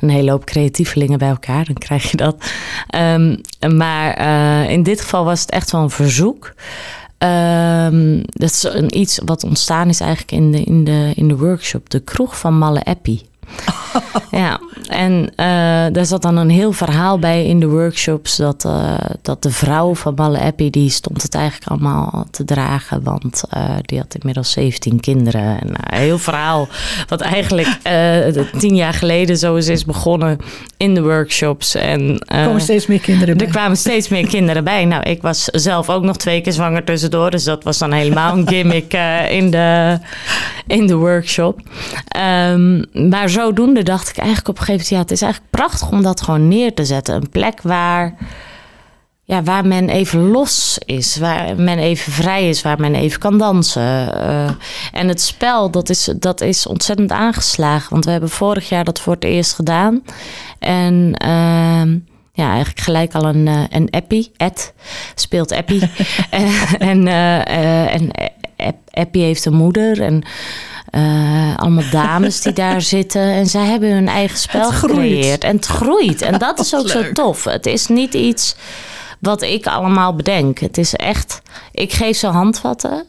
Een 0.00 0.10
hele 0.10 0.30
hoop 0.30 0.44
creatievelingen 0.44 1.18
bij 1.18 1.28
elkaar. 1.28 1.64
Dan 1.64 1.74
krijg 1.74 2.10
je 2.10 2.16
dat. 2.16 2.36
Ehm, 2.88 3.36
maar 3.76 4.20
in 4.70 4.82
dit 4.82 5.00
geval 5.00 5.24
was 5.24 5.40
het 5.40 5.50
echt 5.50 5.70
wel 5.70 5.82
een 5.82 5.90
verzoek. 5.90 6.54
Ehm, 7.18 8.20
dat 8.24 8.50
is 8.50 8.62
een, 8.62 8.98
iets 8.98 9.20
wat 9.24 9.44
ontstaan 9.44 9.88
is 9.88 10.00
eigenlijk 10.00 10.32
in 10.32 10.52
de, 10.52 10.62
in 10.62 10.84
de, 10.84 11.12
in 11.14 11.28
de 11.28 11.36
workshop. 11.36 11.90
De 11.90 12.00
kroeg 12.00 12.38
van 12.38 12.58
Malle 12.58 12.80
Eppie. 12.80 13.26
ja, 14.30 14.60
en 14.88 15.30
eh, 15.36 15.46
daar 15.92 16.06
zat 16.06 16.22
dan 16.22 16.36
een 16.36 16.50
heel 16.50 16.72
verhaal 16.72 17.18
bij 17.18 17.44
in 17.44 17.60
de 17.60 17.68
workshops. 17.68 18.36
Dat, 18.36 18.64
eh, 18.64 18.94
dat 19.22 19.42
de 19.42 19.50
vrouw 19.50 19.94
van 19.94 20.14
Malle 20.14 20.38
Eppie, 20.38 20.70
die 20.70 20.90
stond 20.90 21.22
het 21.22 21.34
eigenlijk 21.34 21.70
allemaal 21.70 22.26
te 22.30 22.44
dragen. 22.44 23.02
Want 23.02 23.42
eh, 23.50 23.74
die 23.82 23.98
had 23.98 24.14
inmiddels 24.14 24.50
17 24.50 25.00
kinderen. 25.00 25.60
En, 25.60 25.68
een 25.68 25.98
heel 25.98 26.18
verhaal 26.18 26.68
wat 27.08 27.20
eigenlijk 27.20 27.68
tien 28.58 28.76
jaar 28.76 28.94
geleden 28.94 29.36
zo 29.36 29.54
is, 29.54 29.68
is 29.68 29.84
begonnen 29.84 30.38
in 30.76 30.94
de 30.94 31.02
workshops. 31.02 31.74
En, 31.74 32.18
er 32.26 32.46
komen 32.46 32.60
steeds 32.60 32.86
meer 32.86 33.00
kinderen 33.00 33.36
bij. 33.36 33.46
er 33.46 33.52
kwamen 33.52 33.76
steeds 33.76 34.08
meer 34.08 34.26
kinderen 34.26 34.64
bij. 34.64 34.84
Nou, 34.84 35.02
ik 35.02 35.22
was 35.22 35.44
zelf 35.44 35.90
ook 35.90 36.02
nog 36.02 36.16
twee 36.16 36.40
keer 36.40 36.52
zwanger 36.52 36.84
tussendoor. 36.84 37.30
Dus 37.30 37.44
dat 37.44 37.64
was 37.64 37.78
dan 37.78 37.92
helemaal 37.92 38.36
een 38.36 38.48
gimmick 38.48 38.92
in, 39.28 39.50
de, 39.50 39.98
in 40.66 40.86
de 40.86 40.94
workshop. 40.94 41.60
Ehm, 42.08 42.82
maar 43.08 43.28
zodoende 43.28 43.82
dacht 43.82 44.07
ik 44.10 44.16
eigenlijk 44.16 44.48
op 44.48 44.58
een 44.58 44.64
gegeven 44.64 44.86
moment... 44.86 44.88
ja, 44.88 44.98
het 44.98 45.10
is 45.10 45.22
eigenlijk 45.22 45.52
prachtig 45.52 45.90
om 45.90 46.02
dat 46.02 46.20
gewoon 46.20 46.48
neer 46.48 46.74
te 46.74 46.84
zetten. 46.84 47.14
Een 47.14 47.28
plek 47.28 47.62
waar... 47.62 48.14
ja, 49.22 49.42
waar 49.42 49.66
men 49.66 49.88
even 49.88 50.30
los 50.30 50.78
is, 50.84 51.16
waar 51.16 51.56
men 51.56 51.78
even 51.78 52.12
vrij 52.12 52.48
is, 52.48 52.62
waar 52.62 52.80
men 52.80 52.94
even 52.94 53.20
kan 53.20 53.38
dansen. 53.38 53.82
Uh, 53.82 54.50
en 54.92 55.08
het 55.08 55.20
spel, 55.20 55.70
dat 55.70 55.88
is, 55.88 56.08
dat 56.16 56.40
is 56.40 56.66
ontzettend 56.66 57.10
aangeslagen. 57.10 57.90
Want 57.90 58.04
we 58.04 58.10
hebben 58.10 58.30
vorig 58.30 58.68
jaar 58.68 58.84
dat 58.84 59.00
voor 59.00 59.14
het 59.14 59.24
eerst 59.24 59.54
gedaan. 59.54 60.02
En 60.58 60.94
uh, 61.24 62.00
ja, 62.32 62.48
eigenlijk 62.48 62.80
gelijk 62.80 63.14
al 63.14 63.24
een, 63.24 63.46
uh, 63.46 63.62
een 63.68 63.90
Eppie, 63.90 64.32
Ed, 64.36 64.74
speelt 65.14 65.50
Eppie. 65.50 65.90
en 66.78 67.06
uh, 67.06 67.94
en 67.94 68.10
heeft 69.10 69.44
een 69.44 69.54
moeder 69.54 70.02
en... 70.02 70.22
Uh, 70.90 71.56
allemaal 71.56 71.90
dames 71.90 72.40
die 72.40 72.52
daar 72.64 72.82
zitten. 72.82 73.22
En 73.22 73.46
zij 73.46 73.64
hebben 73.64 73.90
hun 73.90 74.08
eigen 74.08 74.38
spel 74.38 74.70
gecreëerd. 74.70 75.44
En 75.44 75.56
het 75.56 75.66
groeit. 75.66 76.22
En 76.22 76.38
dat 76.38 76.58
is 76.58 76.74
ook 76.78 76.88
zo 76.88 77.12
tof. 77.12 77.44
Het 77.44 77.66
is 77.66 77.86
niet 77.86 78.14
iets 78.14 78.56
wat 79.18 79.42
ik 79.42 79.66
allemaal 79.66 80.14
bedenk. 80.14 80.58
Het 80.58 80.78
is 80.78 80.94
echt, 80.94 81.42
ik 81.72 81.92
geef 81.92 82.16
ze 82.16 82.26
handvatten. 82.26 83.06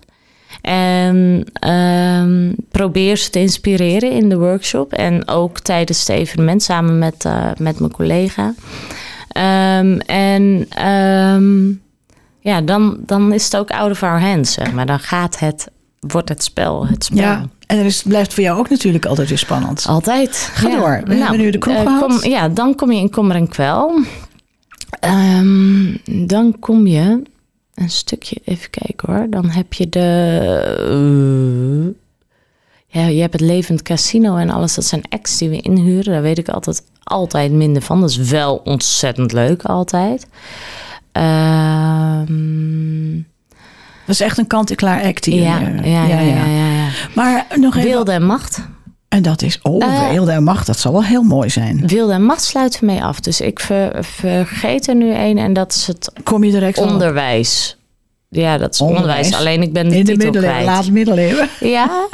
En 0.62 1.46
um, 1.70 2.56
probeer 2.72 3.18
ze 3.18 3.30
te 3.30 3.40
inspireren 3.40 4.12
in 4.12 4.30
de 4.30 4.38
workshop. 4.38 4.94
En 4.94 5.28
ook 5.28 5.60
tijdens 5.60 6.00
het 6.00 6.10
evenement 6.10 6.64
samen 6.64 7.00
met, 7.00 7.26
uh, 7.26 7.52
met 7.58 7.80
mijn 7.80 7.92
collega. 7.92 8.54
Um, 9.38 10.00
en 10.00 10.68
um, 10.88 11.82
ja, 12.40 12.62
dan, 12.62 12.98
dan 13.00 13.34
is 13.34 13.44
het 13.44 13.58
ook 13.58 13.72
out 13.72 13.92
of 13.92 14.04
our 14.04 14.22
hands, 14.22 14.54
zeg 14.54 14.72
maar. 14.72 14.86
Dan 14.86 15.00
gaat 15.00 15.40
het, 15.40 15.68
wordt 16.00 16.29
het 16.29 16.44
spel 16.44 16.88
het 16.88 17.03
spel. 17.03 17.18
Ja, 17.18 17.46
en 17.65 17.77
er 17.77 17.86
is, 17.86 18.03
blijft 18.03 18.34
voor 18.34 18.44
jou 18.44 18.60
ook 18.60 18.70
natuurlijk 18.70 19.06
altijd 19.06 19.29
weer 19.29 19.38
spannend. 19.38 19.86
Altijd. 19.88 20.50
Ga 20.53 20.70
ja. 20.70 20.75
door. 20.75 21.01
We 21.03 21.10
nou, 21.10 21.20
hebben 21.20 21.39
nu 21.39 21.51
de 21.51 21.58
kroeg 21.58 21.75
uh, 21.75 21.82
gehad. 21.82 22.01
kom, 22.01 22.29
Ja, 22.29 22.50
dan 22.50 22.75
kom 22.75 22.91
je 22.91 23.00
in 23.00 23.10
Kommer 23.10 23.36
en 23.36 23.48
Kwel. 23.48 24.01
Um, 25.06 25.98
dan 26.27 26.60
kom 26.60 26.88
je 26.88 27.22
een 27.75 27.89
stukje, 27.89 28.38
even 28.46 28.70
kijken 28.70 29.13
hoor. 29.13 29.29
Dan 29.29 29.50
heb 29.50 29.74
je 29.74 29.89
de. 29.89 30.39
Uh, 31.88 31.94
ja, 32.88 33.08
je 33.08 33.22
hebt 33.22 33.34
het 33.34 33.41
levend 33.41 33.82
casino 33.82 34.36
en 34.36 34.50
alles. 34.50 34.75
Dat 34.75 34.86
zijn 34.86 35.03
acts 35.10 35.38
die 35.38 35.50
we 35.50 35.62
inhuren. 35.62 36.13
Daar 36.13 36.22
weet 36.22 36.38
ik 36.38 36.50
altijd, 36.50 36.84
altijd 37.03 37.51
minder 37.51 37.82
van. 37.82 38.01
Dat 38.01 38.10
is 38.10 38.18
wel 38.18 38.56
ontzettend 38.56 39.32
leuk, 39.32 39.63
altijd. 39.63 40.27
Um, 41.12 42.36
dat 43.15 43.29
is 44.10 44.22
echt 44.22 44.38
een 44.38 44.48
kant-en-klaar 44.48 45.04
act 45.04 45.25
hier. 45.25 45.42
Ja, 45.42 45.60
ja, 45.60 45.84
ja, 45.84 46.06
ja, 46.06 46.20
ja, 46.20 46.46
ja. 46.46 46.88
Maar 47.16 47.46
nog 47.56 47.75
even... 47.75 47.89
Wilde 47.89 48.12
en 48.12 48.25
Macht. 48.25 48.62
En 49.10 49.22
dat 49.22 49.42
is, 49.42 49.60
oh, 49.62 49.86
uh, 49.86 50.10
Wilde 50.10 50.32
en 50.32 50.44
Macht, 50.44 50.68
dat 50.68 50.80
zal 50.80 50.92
wel 50.92 51.04
heel 51.04 51.24
mooi 51.24 51.50
zijn. 51.50 51.88
Wilde 51.88 52.13
en 52.13 52.25
Macht 52.25 52.44
sluiten 52.44 52.86
mee 52.86 53.04
af. 53.04 53.20
Dus 53.20 53.42
ik 53.42 53.60
ver, 53.60 54.04
vergeet 54.04 54.88
er 54.88 54.96
nu 54.96 55.13
één 55.13 55.38
en 55.38 55.54
dat 55.54 55.74
is 55.74 55.88
het 55.88 56.12
Kom 56.24 56.44
je 56.44 56.51
direct 56.51 56.78
onderwijs. 56.78 57.78
Ja, 58.30 58.58
dat 58.58 58.74
is 58.74 58.82
onderwijs. 58.82 59.08
onderwijs. 59.08 59.39
Alleen 59.39 59.62
ik 59.62 59.74
ben 59.74 59.89
de 59.89 59.98
In 59.98 60.06
de 60.06 60.16
middeleeuwen, 60.16 60.63
laat 60.63 60.89
middeleeuwen. 60.89 61.50
Ja, 61.60 62.08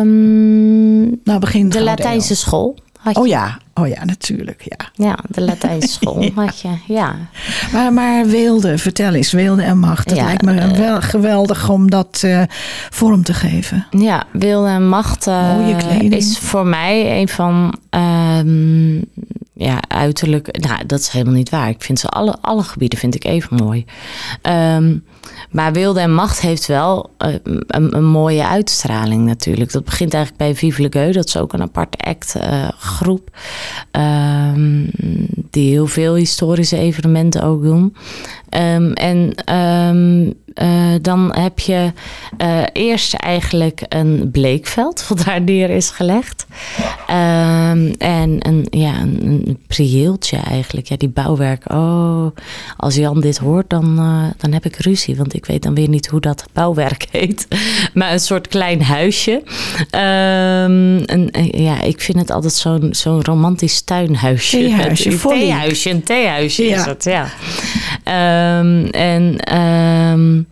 um, 0.00 1.20
nou, 1.24 1.38
begin 1.38 1.68
de 1.68 1.82
Latijnse 1.82 2.36
school. 2.36 2.78
Oh 3.12 3.26
ja, 3.26 3.58
oh 3.74 3.88
ja, 3.88 4.04
natuurlijk, 4.04 4.62
ja. 4.64 5.06
Ja, 5.06 5.18
de 5.28 5.40
Latijnse 5.40 5.88
school 5.88 6.22
ja. 6.22 6.30
had 6.34 6.60
je, 6.60 6.68
ja. 6.86 7.16
Maar, 7.72 7.92
maar 7.92 8.26
Weelde, 8.26 8.78
vertel 8.78 9.14
eens, 9.14 9.32
Weelde 9.32 9.62
en 9.62 9.78
Macht. 9.78 10.08
Het 10.08 10.18
Ja, 10.18 10.24
lijkt 10.24 10.42
me 10.42 10.58
eh, 10.58 10.70
wel 10.70 11.00
geweldig 11.00 11.68
om 11.68 11.90
dat 11.90 12.22
uh, 12.24 12.42
vorm 12.90 13.22
te 13.22 13.34
geven. 13.34 13.86
Ja, 13.90 14.24
Wilde 14.32 14.68
en 14.68 14.88
Macht 14.88 15.26
uh, 15.26 15.78
kleding. 15.78 16.14
is 16.14 16.38
voor 16.38 16.66
mij 16.66 17.20
een 17.20 17.28
van... 17.28 17.74
Um, 17.90 19.04
ja, 19.54 19.78
uiterlijk... 19.88 20.58
Nou, 20.60 20.86
dat 20.86 21.00
is 21.00 21.08
helemaal 21.08 21.34
niet 21.34 21.50
waar. 21.50 21.68
Ik 21.68 21.82
vind 21.82 21.98
ze 21.98 22.08
alle, 22.08 22.36
alle 22.40 22.62
gebieden 22.62 22.98
vind 22.98 23.14
ik 23.14 23.24
even 23.24 23.56
mooi. 23.56 23.84
Um, 24.42 25.04
maar 25.50 25.72
Wilde 25.72 26.00
en 26.00 26.14
Macht 26.14 26.40
heeft 26.40 26.66
wel 26.66 27.10
uh, 27.18 27.34
een, 27.66 28.04
mooie 28.04 28.46
uitstraling 28.46 29.26
natuurlijk. 29.26 29.72
Dat 29.72 29.84
begint 29.84 30.14
eigenlijk 30.14 30.44
bij 30.44 30.54
Vive 30.54 30.82
le. 30.82 31.12
Dat 31.12 31.26
is 31.26 31.36
ook 31.36 31.52
een 31.52 31.62
aparte 31.62 31.98
act 31.98 32.34
uh, 32.36 32.68
groep. 32.78 33.30
Um, 33.92 34.90
die 35.50 35.70
heel 35.70 35.86
veel 35.86 36.14
historische 36.14 36.76
evenementen 36.76 37.42
ook 37.42 37.62
doen. 37.62 37.96
Um, 38.50 38.92
en 38.92 39.34
um, 39.56 40.34
uh, 40.54 40.94
dan 41.02 41.34
heb 41.36 41.58
je 41.58 41.92
eerst 42.72 43.14
eigenlijk 43.14 43.82
een 43.88 44.28
bleekveld, 44.32 45.04
wat 45.08 45.24
daar 45.24 45.40
neer 45.40 45.70
is 45.70 45.90
gelegd. 45.90 46.46
En 47.06 48.36
een, 48.38 48.66
ja, 48.70 49.00
een, 49.00 49.42
een 49.46 49.58
prieeltje 49.66 50.36
eigenlijk. 50.36 50.86
Ja, 50.86 50.96
die 50.96 51.08
bouwwerk. 51.08 51.72
Oh, 51.72 52.26
als 52.76 52.94
Jan 52.94 53.20
dit 53.20 53.38
hoort, 53.38 53.70
dan, 53.70 53.96
dan 54.36 54.52
heb 54.52 54.64
ik 54.64 54.76
ruzie. 54.76 55.09
Want 55.16 55.34
ik 55.34 55.46
weet 55.46 55.62
dan 55.62 55.74
weer 55.74 55.88
niet 55.88 56.06
hoe 56.06 56.20
dat 56.20 56.44
bouwwerk 56.52 57.06
heet. 57.12 57.48
Maar 57.94 58.12
een 58.12 58.20
soort 58.20 58.48
klein 58.48 58.82
huisje. 58.82 59.42
en, 59.90 61.28
ja, 61.52 61.82
ik 61.82 62.00
vind 62.00 62.18
het 62.18 62.30
altijd 62.30 62.52
zo'n 62.52 62.88
zo'n 62.90 63.24
romantisch 63.24 63.80
tuinhuisje. 63.80 64.56
Theehuisje, 64.56 65.10
een 65.10 65.18
theehuisje, 65.18 65.90
een 65.90 66.02
theehuisje 66.02 66.64
ja. 66.64 66.78
is 66.78 66.84
het, 66.84 67.04
ja. 67.04 67.28
Um, 68.58 68.84
en 68.86 69.56
um, 69.58 70.46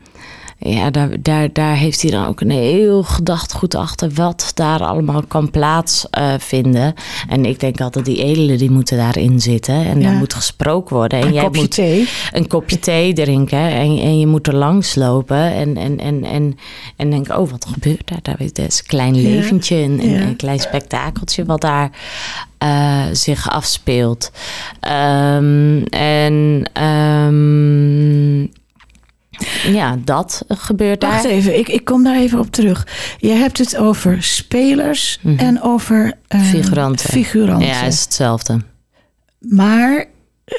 ja, 0.60 0.90
daar, 0.90 1.08
daar, 1.20 1.48
daar 1.52 1.76
heeft 1.76 2.02
hij 2.02 2.10
dan 2.10 2.26
ook 2.26 2.40
een 2.40 2.50
heel 2.50 3.02
gedachtgoed 3.02 3.74
achter 3.74 4.10
wat 4.14 4.50
daar 4.54 4.80
allemaal 4.80 5.22
kan 5.28 5.50
plaatsvinden. 5.50 6.94
Uh, 6.96 7.34
en 7.34 7.44
ik 7.44 7.60
denk 7.60 7.80
altijd, 7.80 8.04
die 8.04 8.22
edelen 8.22 8.58
die 8.58 8.70
moeten 8.70 8.96
daarin 8.96 9.40
zitten. 9.40 9.74
En 9.74 10.00
ja. 10.00 10.08
daar 10.08 10.18
moet 10.18 10.34
gesproken 10.34 10.96
worden. 10.96 11.20
En 11.20 11.26
een 11.26 11.32
jij 11.32 11.44
kopje 11.44 11.60
moet 11.60 11.70
thee. 11.70 12.08
Een 12.32 12.46
kopje 12.46 12.78
thee 12.78 13.12
drinken. 13.12 13.58
En, 13.58 13.98
en 13.98 14.18
je 14.18 14.26
moet 14.26 14.46
er 14.46 14.54
langs 14.54 14.94
lopen. 14.94 15.52
En, 15.52 15.76
en, 15.76 15.98
en, 15.98 16.24
en, 16.24 16.58
en 16.96 17.10
denk, 17.10 17.28
oh, 17.28 17.50
wat 17.50 17.66
gebeurt 17.72 18.08
daar? 18.08 18.22
Daar 18.22 18.40
is 18.40 18.78
een 18.78 18.86
klein 18.86 19.22
leventje, 19.22 19.76
een, 19.76 19.96
ja. 19.96 20.02
een, 20.02 20.26
een 20.26 20.36
klein 20.36 20.60
spektakeltje 20.60 21.44
wat 21.44 21.60
daar 21.60 21.90
uh, 22.64 23.02
zich 23.12 23.50
afspeelt. 23.50 24.32
Um, 25.36 25.84
en 25.84 26.70
um, 26.82 28.50
ja, 29.66 29.96
dat 30.04 30.42
gebeurt 30.48 31.02
Wacht 31.02 31.22
daar. 31.22 31.32
even, 31.32 31.58
ik, 31.58 31.68
ik 31.68 31.84
kom 31.84 32.04
daar 32.04 32.16
even 32.16 32.38
op 32.38 32.50
terug. 32.50 32.86
Je 33.18 33.30
hebt 33.30 33.58
het 33.58 33.76
over 33.76 34.22
spelers 34.22 35.18
mm 35.22 35.30
-hmm. 35.30 35.46
en 35.46 35.62
over 35.62 36.12
uh, 36.28 36.40
figuranten. 36.40 37.10
figuranten. 37.10 37.68
Ja, 37.68 37.82
is 37.82 38.00
hetzelfde. 38.00 38.60
Maar 39.38 40.04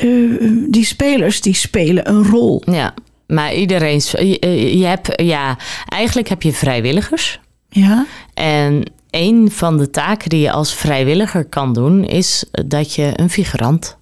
uh, 0.03 0.63
die 0.69 0.85
spelers 0.85 1.41
die 1.41 1.55
spelen 1.55 2.09
een 2.09 2.23
rol. 2.23 2.61
Ja, 2.65 2.93
maar 3.27 3.53
iedereen. 3.53 4.01
Je, 4.11 4.77
je 4.77 4.85
hebt, 4.85 5.21
ja, 5.21 5.57
eigenlijk 5.87 6.29
heb 6.29 6.41
je 6.41 6.53
vrijwilligers. 6.53 7.39
Ja. 7.69 8.05
En 8.33 8.83
een 9.09 9.51
van 9.51 9.77
de 9.77 9.89
taken 9.89 10.29
die 10.29 10.39
je 10.39 10.51
als 10.51 10.73
vrijwilliger 10.73 11.45
kan 11.45 11.73
doen, 11.73 12.05
is 12.05 12.43
dat 12.51 12.93
je 12.93 13.11
een 13.15 13.29
figurant 13.29 13.97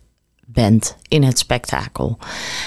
bent 0.58 0.96
in 1.08 1.24
het 1.24 1.39
spektakel. 1.39 2.17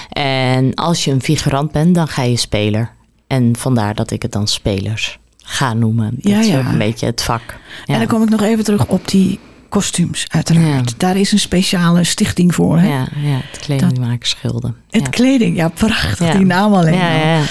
En 0.09 0.73
als 0.73 1.05
je 1.05 1.11
een 1.11 1.21
figurant 1.21 1.71
bent, 1.71 1.95
dan 1.95 2.07
ga 2.07 2.23
je 2.23 2.37
speler. 2.37 2.91
En 3.27 3.55
vandaar 3.57 3.95
dat 3.95 4.11
ik 4.11 4.21
het 4.21 4.31
dan 4.31 4.47
spelers 4.47 5.19
ga 5.43 5.73
noemen. 5.73 6.11
Dat 6.15 6.31
ja, 6.31 6.39
is 6.39 6.47
ja. 6.47 6.59
ook 6.59 6.65
een 6.65 6.77
beetje 6.77 7.05
het 7.05 7.23
vak. 7.23 7.41
Ja. 7.85 7.93
En 7.93 7.99
dan 7.99 8.07
kom 8.07 8.23
ik 8.23 8.29
nog 8.29 8.41
even 8.41 8.63
terug 8.63 8.87
op 8.87 9.07
die 9.07 9.39
kostuums, 9.69 10.25
uiteraard. 10.29 10.89
Ja. 10.89 10.95
Daar 10.97 11.17
is 11.17 11.31
een 11.31 11.39
speciale 11.39 12.03
stichting 12.03 12.55
voor. 12.55 12.77
Hè? 12.77 12.87
Ja, 12.87 13.07
ja, 13.15 13.39
het 13.51 13.59
kledingmakersgilde. 13.59 14.73
Het 14.89 15.03
ja. 15.03 15.09
kleding, 15.09 15.55
ja, 15.55 15.67
prachtig. 15.67 16.35
Die 16.35 16.45
naam 16.45 16.73
alleen 16.73 16.93
ja, 16.93 17.11
ja, 17.11 17.43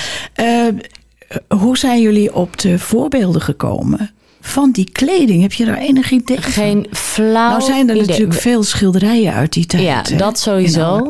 uh, 0.68 0.80
hoe 1.48 1.78
zijn 1.78 2.00
jullie 2.00 2.34
op 2.34 2.58
de 2.58 2.78
voorbeelden 2.78 3.42
gekomen? 3.42 4.10
Van 4.40 4.70
die 4.70 4.90
kleding. 4.92 5.42
Heb 5.42 5.52
je 5.52 5.64
daar 5.64 5.78
enig 5.78 6.10
idee 6.10 6.40
van? 6.40 6.52
Geen 6.52 6.86
flauw 6.90 7.48
Nou 7.48 7.62
zijn 7.62 7.88
er 7.88 7.94
idee. 7.94 8.06
natuurlijk 8.06 8.40
veel 8.40 8.62
schilderijen 8.62 9.32
uit 9.32 9.52
die 9.52 9.66
tijd. 9.66 9.82
Ja, 9.82 10.02
hè? 10.08 10.16
dat 10.16 10.38
sowieso. 10.38 11.08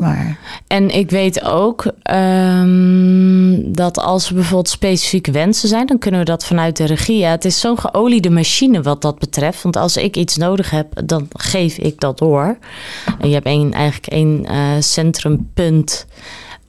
En 0.66 0.90
ik 0.90 1.11
weet 1.11 1.45
ook 1.45 1.93
um, 2.12 3.73
dat 3.75 3.99
als 3.99 4.29
er 4.29 4.35
bijvoorbeeld 4.35 4.69
specifieke 4.69 5.31
wensen 5.31 5.69
zijn... 5.69 5.87
dan 5.87 5.99
kunnen 5.99 6.21
we 6.21 6.27
dat 6.27 6.45
vanuit 6.45 6.77
de 6.77 6.85
regie. 6.85 7.19
Ja, 7.19 7.31
het 7.31 7.45
is 7.45 7.61
zo'n 7.61 7.79
geoliede 7.79 8.31
machine 8.31 8.83
wat 8.83 9.03
dat 9.03 9.19
betreft. 9.19 9.62
Want 9.62 9.77
als 9.77 9.97
ik 9.97 10.16
iets 10.16 10.37
nodig 10.37 10.71
heb, 10.71 10.87
dan 11.05 11.29
geef 11.33 11.77
ik 11.77 12.01
dat 12.01 12.19
door. 12.19 12.59
En 13.21 13.29
je 13.29 13.35
hebt 13.35 13.47
een, 13.47 13.73
eigenlijk 13.73 14.07
één 14.07 14.47
uh, 14.51 14.69
centrumpunt... 14.81 16.07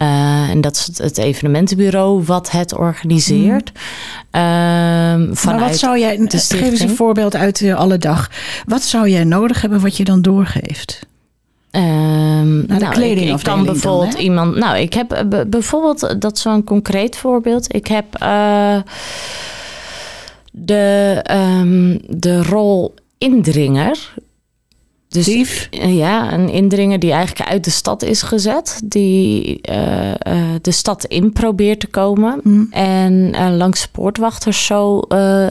Uh, 0.01 0.49
en 0.49 0.61
dat 0.61 0.75
is 0.75 0.85
het, 0.85 0.97
het, 0.97 1.17
evenementenbureau 1.17 2.23
wat 2.23 2.51
het 2.51 2.75
organiseert. 2.75 3.71
Mm. 3.73 4.41
Um, 4.41 5.33
maar 5.45 5.59
wat 5.59 5.77
zou 5.77 5.99
jij, 5.99 6.17
geef 6.27 6.61
eens 6.61 6.79
een 6.79 6.95
voorbeeld 6.95 7.35
uit 7.35 7.61
uh, 7.61 7.75
alle 7.75 7.97
dag. 7.97 8.29
Wat 8.65 8.81
zou 8.81 9.09
jij 9.09 9.23
nodig 9.23 9.61
hebben 9.61 9.81
wat 9.81 9.97
je 9.97 10.03
dan 10.03 10.21
doorgeeft? 10.21 10.99
Um, 11.71 12.67
de 12.67 12.73
nou, 12.73 12.93
kleding 12.93 13.29
ik, 13.29 13.37
ik 13.37 13.43
kan 13.43 13.65
bijvoorbeeld 13.65 14.11
dan, 14.11 14.21
iemand. 14.21 14.55
Nou, 14.55 14.77
ik 14.77 14.93
heb 14.93 15.13
uh, 15.13 15.41
bijvoorbeeld, 15.47 16.21
dat 16.21 16.35
is 16.35 16.41
zo'n 16.41 16.63
concreet 16.63 17.17
voorbeeld. 17.17 17.75
Ik 17.75 17.87
heb 17.87 18.05
uh, 18.23 18.77
de, 20.51 21.25
um, 21.31 21.99
de 22.07 22.43
rol 22.43 22.93
indringer 23.17 24.13
Dus 25.11 25.25
Dief? 25.25 25.67
eh, 25.71 25.97
ja, 25.97 26.33
een 26.33 26.49
indringer 26.49 26.99
die 26.99 27.11
eigenlijk 27.11 27.49
uit 27.49 27.63
de 27.63 27.69
stad 27.69 28.03
is 28.03 28.21
gezet, 28.21 28.81
die 28.83 29.61
eh, 29.61 30.11
eh, 30.11 30.15
de 30.61 30.71
stad 30.71 31.05
in 31.05 31.31
probeert 31.31 31.79
te 31.79 31.87
komen 31.87 32.39
Hm. 32.43 32.63
en 32.71 33.57
langs 33.57 33.87
poortwachters 33.87 34.65
zo 34.65 35.01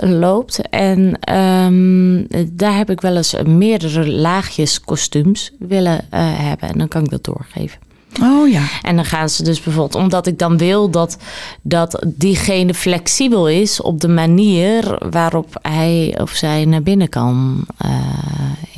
loopt. 0.01 0.61
En 0.71 1.19
ehm, 1.21 2.25
daar 2.53 2.77
heb 2.77 2.91
ik 2.91 3.01
wel 3.01 3.17
eens 3.17 3.35
meerdere 3.47 4.11
laagjes 4.11 4.81
kostuums 4.81 5.53
willen 5.59 6.05
hebben 6.17 6.69
en 6.69 6.79
dan 6.79 6.89
kan 6.89 7.05
ik 7.05 7.11
dat 7.11 7.25
doorgeven. 7.25 7.79
Oh 8.23 8.49
ja. 8.51 8.63
En 8.83 8.97
dan 8.97 9.05
gaan 9.05 9.29
ze 9.29 9.43
dus 9.43 9.63
bijvoorbeeld, 9.63 10.03
omdat 10.03 10.27
ik 10.27 10.39
dan 10.39 10.59
wil 10.59 10.91
dat, 10.91 11.17
dat 11.63 12.05
diegene 12.07 12.75
flexibel 12.75 13.49
is 13.49 13.81
op 13.81 14.01
de 14.01 14.09
manier 14.09 14.99
waarop 15.11 15.59
hij 15.63 16.19
of 16.21 16.31
zij 16.31 16.65
naar 16.65 16.83
binnen 16.83 17.09
kan 17.09 17.65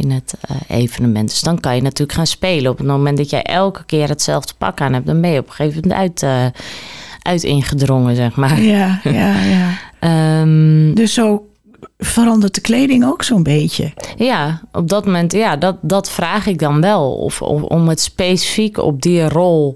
in 0.03 0.11
het 0.11 0.35
eh, 0.41 0.57
evenement. 0.69 1.29
Dus 1.29 1.41
dan 1.41 1.61
kan 1.61 1.75
je 1.75 1.83
natuurlijk 1.83 2.19
gaan 2.19 2.27
spelen. 2.27 2.71
Op 2.71 2.79
het 2.79 2.87
moment 2.87 3.17
dat 3.17 3.31
jij 3.31 3.43
elke 3.43 3.85
keer 3.85 4.09
hetzelfde 4.09 4.53
pak 4.59 4.81
aan 4.81 4.93
hebt, 4.93 5.07
dan 5.07 5.21
ben 5.21 5.31
je 5.31 5.38
op 5.38 5.47
een 5.49 5.53
gegeven 5.53 5.81
moment 5.83 6.01
uit, 6.01 6.23
eh, 6.23 6.61
uit 7.23 7.43
ingedrongen, 7.43 8.17
zeg 8.17 8.37
maar. 8.37 8.61
Ja, 8.61 9.01
ja, 9.05 9.43
ja. 9.43 9.71
Ehm, 9.99 10.95
Dus 10.95 11.15
zo 11.15 11.47
verandert 11.99 12.55
de 12.55 12.61
kleding 12.61 13.05
ook 13.05 13.23
zo'n 13.23 13.42
beetje. 13.42 13.92
Ja, 14.16 14.61
op 14.73 14.88
dat 14.88 15.05
moment, 15.05 15.33
ja, 15.33 15.57
dat, 15.57 15.77
dat 15.81 16.11
vraag 16.11 16.47
ik 16.47 16.59
dan 16.59 16.81
wel. 16.81 17.14
Of, 17.14 17.42
of 17.42 17.62
om 17.62 17.88
het 17.88 18.01
specifiek 18.01 18.79
op 18.79 19.03
die 19.03 19.29
rol 19.29 19.75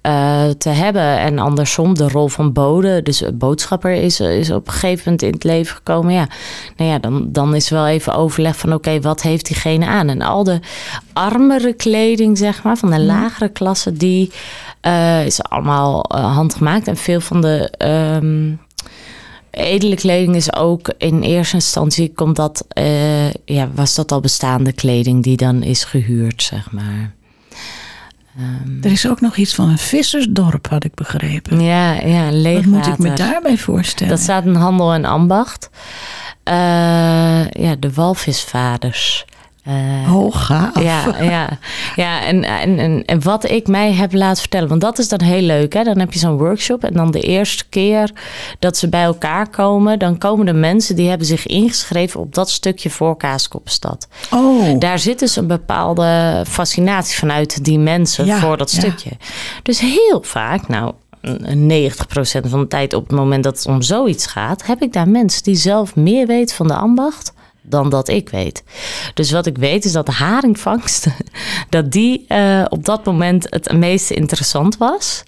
eh, 0.00 0.48
te 0.58 0.68
hebben. 0.68 1.18
En 1.18 1.38
andersom, 1.38 1.94
de 1.94 2.08
rol 2.08 2.28
van 2.28 2.52
bode, 2.52 3.02
dus 3.02 3.22
boodschapper, 3.34 3.92
is, 3.92 4.20
is 4.20 4.50
op 4.50 4.66
een 4.66 4.72
gegeven 4.72 5.02
moment 5.04 5.22
in 5.22 5.32
het 5.32 5.44
leven 5.44 5.76
gekomen. 5.76 6.12
Ja, 6.12 6.28
nou 6.76 6.90
ja, 6.90 6.98
dan, 6.98 7.28
dan 7.32 7.54
is 7.54 7.68
wel 7.68 7.86
even 7.86 8.14
overleg 8.14 8.56
van: 8.56 8.74
oké, 8.74 9.00
wat 9.00 9.22
heeft 9.22 9.46
diegene 9.46 9.86
aan? 9.86 10.08
En 10.08 10.22
al 10.22 10.44
de 10.44 10.60
armere 11.12 11.72
kleding, 11.72 12.38
zeg 12.38 12.62
maar, 12.62 12.76
van 12.76 12.90
de 12.90 13.00
lagere 13.00 13.48
klasse, 13.48 13.92
die 13.92 14.32
eh, 14.80 15.26
is 15.26 15.42
allemaal 15.42 16.02
eh, 16.02 16.34
handgemaakt. 16.34 16.88
En 16.88 16.96
veel 16.96 17.20
van 17.20 17.40
de. 17.40 17.70
ehm, 17.76 18.52
Edele 19.50 19.96
kleding 19.96 20.36
is 20.36 20.54
ook 20.54 20.92
in 20.98 21.22
eerste 21.22 21.54
instantie 21.54 22.12
komt 22.14 22.36
dat, 22.36 22.64
eh, 22.68 23.32
ja, 23.32 23.68
was 23.74 23.94
dat 23.94 24.12
al 24.12 24.20
bestaande 24.20 24.72
kleding 24.72 25.22
die 25.22 25.36
dan 25.36 25.62
is 25.62 25.84
gehuurd, 25.84 26.42
zeg 26.42 26.72
maar. 26.72 27.14
Ehm, 28.38 28.82
Er 28.84 28.90
is 28.90 29.08
ook 29.08 29.20
nog 29.20 29.36
iets 29.36 29.54
van 29.54 29.68
een 29.68 29.78
vissersdorp, 29.78 30.68
had 30.68 30.84
ik 30.84 30.94
begrepen. 30.94 31.60
ja, 31.60 31.92
ja, 31.92 32.24
Wat 32.54 32.64
moet 32.64 32.86
ik 32.86 32.98
me 32.98 33.12
daarbij 33.12 33.58
voorstellen? 33.58 34.12
Dat 34.12 34.22
staat 34.22 34.44
in 34.44 34.54
handel 34.54 34.92
en 34.92 35.04
ambacht. 35.04 35.70
Eh, 36.42 36.54
ja, 37.50 37.76
de 37.78 37.92
walvisvaders. 37.94 39.24
Eh, 39.70 40.08
Hooggaaf. 40.08 40.82
Ja, 40.82 41.14
ja, 41.20 41.48
ja 41.96 42.24
en, 42.24 42.44
en, 42.44 43.04
en, 43.04 43.22
wat 43.22 43.50
ik 43.50 43.66
mij 43.66 43.92
heb 43.92 44.12
laten 44.12 44.40
vertellen, 44.40 44.68
want 44.68 44.80
dat 44.80 44.98
is 44.98 45.08
dan 45.08 45.22
heel 45.22 45.42
leuk. 45.42 45.72
Hè? 45.72 45.82
Dan 45.82 45.98
heb 45.98 46.12
je 46.12 46.18
zo'n 46.18 46.38
workshop 46.38 46.84
en 46.84 46.92
dan 46.92 47.10
de 47.10 47.20
eerste 47.20 47.68
keer 47.68 48.10
dat 48.58 48.76
ze 48.76 48.88
bij 48.88 49.02
elkaar 49.02 49.50
komen, 49.50 49.98
dan 49.98 50.18
komen 50.18 50.46
de 50.46 50.52
mensen 50.52 50.96
die 50.96 51.08
hebben 51.08 51.26
zich 51.26 51.46
ingeschreven 51.46 52.20
op 52.20 52.34
dat 52.34 52.50
stukje 52.50 52.90
voor 52.90 53.16
Kaaskoppenstad. 53.16 54.08
Oh, 54.30 54.78
Daar 54.78 54.98
zit 54.98 55.18
dus 55.18 55.36
een 55.36 55.46
bepaalde 55.46 56.42
fascinatie 56.48 57.18
vanuit 57.18 57.64
die 57.64 57.78
mensen 57.78 58.24
Ja, 58.26 58.38
voor 58.38 58.56
dat 58.56 58.72
ja. 58.72 58.78
stukje. 58.78 59.10
Dus 59.62 59.80
heel 59.80 60.22
vaak, 60.22 60.68
nou, 60.68 60.92
een 61.20 61.90
90% 61.92 61.92
van 62.48 62.60
de 62.60 62.66
tijd 62.68 62.94
op 62.94 63.02
het 63.08 63.16
moment 63.16 63.44
dat 63.44 63.56
het 63.56 63.66
om 63.66 63.82
zoiets 63.82 64.26
gaat, 64.26 64.66
heb 64.66 64.82
ik 64.82 64.92
daar 64.92 65.08
mensen 65.08 65.42
die 65.42 65.56
zelf 65.56 65.96
meer 65.96 66.26
weten 66.26 66.56
van 66.56 66.66
de 66.66 66.74
ambacht 66.74 67.32
dan 67.70 67.90
dat 67.90 68.08
ik 68.08 68.28
weet. 68.28 68.62
Dus 69.14 69.30
wat 69.30 69.46
ik 69.46 69.58
weet 69.58 69.84
is 69.84 69.92
dat 69.92 70.06
de 70.06 70.12
haringvangst, 70.12 71.06
dat 71.68 71.92
die 71.92 72.24
eh, 72.28 72.64
op 72.68 72.84
dat 72.84 73.04
moment 73.04 73.46
het 73.50 73.72
meest 73.72 74.10
interessant 74.10 74.76
was. 74.76 75.22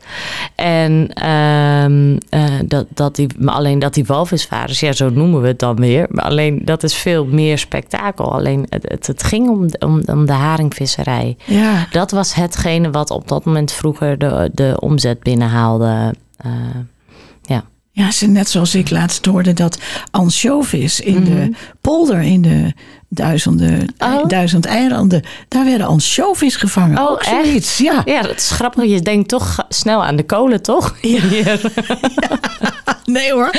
En 0.55 1.09
ehm, 1.15 2.19
eh, 2.29 2.61
dat, 2.65 2.87
dat 2.89 3.17
die, 3.17 3.29
maar 3.39 3.55
alleen 3.55 3.79
dat 3.79 3.95
die 3.95 4.05
walvisvaders, 4.05 4.81
ja, 4.81 4.93
zo 4.93 5.11
noemen 5.11 5.41
we 5.41 5.49
het 5.49 5.59
dan 5.59 5.77
weer. 5.77 6.07
Maar 6.11 6.25
alleen 6.25 6.61
dat 6.65 6.83
is 6.83 6.95
veel 6.95 7.25
meer 7.25 7.59
spektakel. 7.59 8.33
Alleen 8.33 8.67
het, 8.69 8.89
het, 8.89 9.07
het 9.07 9.23
ging 9.23 9.49
om, 9.49 9.67
om, 9.79 10.03
om 10.07 10.27
de 10.27 10.33
haringvisserij. 10.33 11.37
ja. 11.47 11.87
Dat 11.91 12.11
was 12.11 12.35
hetgene 12.35 12.91
wat 12.91 13.11
op 13.11 13.29
dat 13.29 13.45
moment 13.45 13.73
vroeger 13.73 14.19
de, 14.19 14.51
de 14.53 14.77
omzet 14.81 15.21
binnenhaalde. 15.23 16.15
Eh, 16.37 16.51
ja. 17.43 17.65
Ja, 17.91 18.11
ze 18.11 18.27
net 18.27 18.49
zoals 18.49 18.75
ik 18.75 18.91
laatst 18.91 19.27
hoorde 19.27 19.53
dat 19.53 19.79
ansjovis 20.11 21.01
in 21.01 21.25
de 21.25 21.51
polder 21.93 22.21
in 22.23 22.43
de 22.43 22.73
duizenden, 23.09 23.95
Mhm. 23.99 24.13
Oh. 24.15 24.29
duizend 24.29 24.67
eilanden, 24.67 25.23
daar 25.49 25.65
werden 25.65 25.87
ansjovis 25.87 26.57
gevangen. 26.57 26.99
Oh, 26.99 27.11
ook 27.11 27.23
echt? 27.23 27.45
zoiets. 27.47 27.79
Ja. 27.79 28.03
ja, 28.05 28.23
dat 28.23 28.37
is 28.37 28.51
grappig. 28.51 28.85
Je 28.85 29.01
denkt 29.01 29.29
toch 29.29 29.65
snel 29.69 30.05
aan 30.05 30.17
de 30.17 30.23
kolen, 30.25 30.63
toch? 30.63 30.95
Nee 33.05 33.33
hoor. 33.33 33.51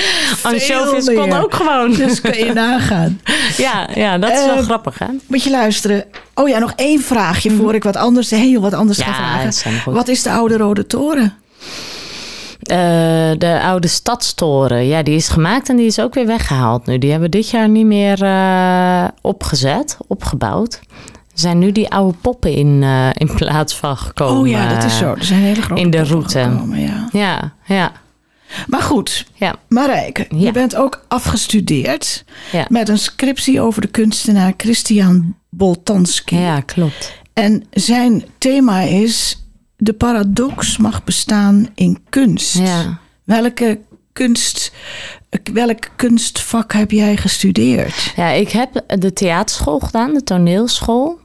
Ansjovis 0.42 1.06
Veel 1.06 1.16
kon 1.16 1.34
ook 1.34 1.54
gewoon. 1.54 1.94
Dus 1.94 2.22
kan 2.22 2.38
je 2.38 2.54
nagaan. 2.54 3.20
Ja, 3.58 3.90
ja 3.96 4.18
dat 4.18 4.32
is 4.32 4.46
wel 4.46 4.58
Eh, 4.58 4.64
grappig, 4.64 5.00
hè? 5.00 5.06
Moet 5.28 5.44
je 5.44 5.50
luisteren. 5.50 6.04
Oh 6.34 6.50
ja, 6.50 6.60
nog 6.60 6.74
één 6.76 7.02
vraagje 7.02 7.52
voor 7.52 7.74
ik 7.74 7.84
wat 7.84 7.96
anders, 7.96 8.30
heel 8.30 8.62
wat 8.62 8.74
anders 8.74 8.98
Mhm. 8.98 9.10
Ja, 9.10 9.14
ga 9.16 9.52
vragen. 9.52 9.94
Wat 9.94 10.08
is 10.08 10.24
de 10.24 10.32
oude 10.32 10.58
Rode 10.58 10.88
Toren? 10.88 11.34
Eh, 12.68 12.78
de 13.38 13.60
oude 13.64 13.88
stadstoren, 13.88 14.86
ja, 14.88 15.04
die 15.04 15.16
is 15.16 15.28
gemaakt 15.28 15.70
en 15.70 15.76
die 15.76 15.86
is 15.86 16.00
ook 16.00 16.14
weer 16.14 16.26
weggehaald 16.26 16.86
nu. 16.86 16.98
Die 16.98 17.12
hebben 17.12 17.30
we 17.32 17.38
dit 17.38 17.50
jaar 17.50 17.70
niet 17.70 17.86
meer 17.86 18.22
eh, 18.24 19.08
opgezet, 19.22 19.98
opgebouwd. 20.08 20.80
Er 21.34 21.40
zijn 21.40 21.60
nu 21.60 21.72
die 21.72 21.90
oude 21.90 22.18
poppen 22.22 22.52
in, 22.54 22.80
eh, 22.84 23.08
in 23.14 23.34
plaats 23.36 23.76
van 23.76 23.98
gekomen. 23.98 24.42
oh 24.42 24.48
ja, 24.48 24.74
dat 24.74 24.84
is 24.84 24.98
zo. 24.98 25.14
Er 25.14 25.24
zijn 25.26 25.40
hele 25.42 25.62
grote 25.62 25.82
in 25.82 25.90
de 25.90 26.04
route. 26.04 26.40
gekomen, 26.40 26.80
ja. 26.80 27.08
Ja, 27.12 27.54
ja, 27.66 27.92
Maar 28.68 28.82
goed, 28.82 29.26
ja. 29.34 29.56
Marijke, 29.70 30.26
je 30.38 30.52
bent 30.52 30.76
ook 30.76 31.06
afgestudeerd 31.08 32.24
Ja. 32.52 32.66
met 32.70 32.90
een 32.90 32.98
scriptie 33.00 33.62
over 33.62 33.82
de 33.82 33.88
kunstenaar 33.88 34.54
Christian 34.58 35.36
Boltanski. 35.50 36.38
Ja, 36.40 36.60
klopt. 36.60 37.14
En 37.34 37.64
zijn 37.72 38.26
thema 38.38 38.80
is: 38.82 39.43
de 39.84 39.94
paradox 39.94 40.78
mag 40.78 41.04
bestaan 41.04 41.68
in 41.76 41.98
kunst. 42.10 42.58
Ja. 42.58 43.00
Welke 43.24 43.80
kunst, 44.14 44.72
welk 45.54 45.90
kunstvak 45.96 46.74
heb 46.74 46.92
jij 46.92 47.18
gestudeerd? 47.18 48.14
Ja, 48.16 48.30
ik 48.30 48.50
heb 48.50 48.84
de 49.00 49.14
theaterschool 49.14 49.80
gedaan, 49.80 50.14
de 50.14 50.24
toneelschool. 50.24 51.20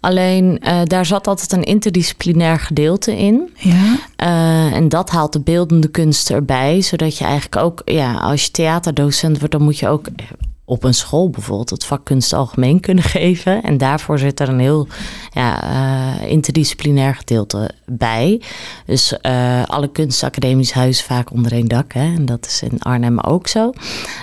Alleen 0.00 0.58
eh, 0.58 0.80
daar 0.84 1.06
zat 1.06 1.26
altijd 1.26 1.52
een 1.52 1.62
interdisciplinair 1.64 2.58
gedeelte 2.58 3.16
in. 3.16 3.50
Ja, 3.56 3.98
Eh, 4.16 4.72
en 4.72 4.88
dat 4.88 5.10
haalt 5.10 5.32
de 5.32 5.40
beeldende 5.40 5.88
kunst 5.88 6.30
erbij. 6.30 6.80
Zodat 6.80 7.18
je 7.18 7.24
eigenlijk 7.24 7.56
ook, 7.56 7.82
ja, 7.84 8.14
als 8.14 8.44
je 8.44 8.50
theaterdocent 8.50 9.38
wordt, 9.38 9.52
dan 9.52 9.62
moet 9.62 9.78
je 9.78 9.88
ook 9.88 10.06
op 10.70 10.84
een 10.84 10.94
school 10.94 11.30
bijvoorbeeld 11.30 11.70
het 11.70 11.84
vak 11.84 12.04
kunst 12.04 12.32
algemeen 12.32 12.80
kunnen 12.80 13.04
geven. 13.18 13.62
En 13.62 13.78
daarvoor 13.78 14.18
zit 14.18 14.40
er 14.40 14.48
een 14.48 14.58
heel 14.58 14.86
ja, 15.32 15.62
eh, 16.20 16.30
interdisciplinair 16.30 17.14
gedeelte 17.14 17.70
bij. 17.86 18.40
Dus 18.86 19.20
eh, 19.20 19.62
alle 19.66 19.88
kunstacademisch 19.92 20.72
huizen 20.72 21.04
vaak 21.04 21.32
onder 21.32 21.52
één 21.52 21.68
dak. 21.68 21.92
Hè? 21.92 22.14
En 22.14 22.26
dat 22.26 22.46
is 22.46 22.62
in 22.62 22.78
Arnhem 22.80 23.18
ook 23.20 23.48
zo. 23.48 23.72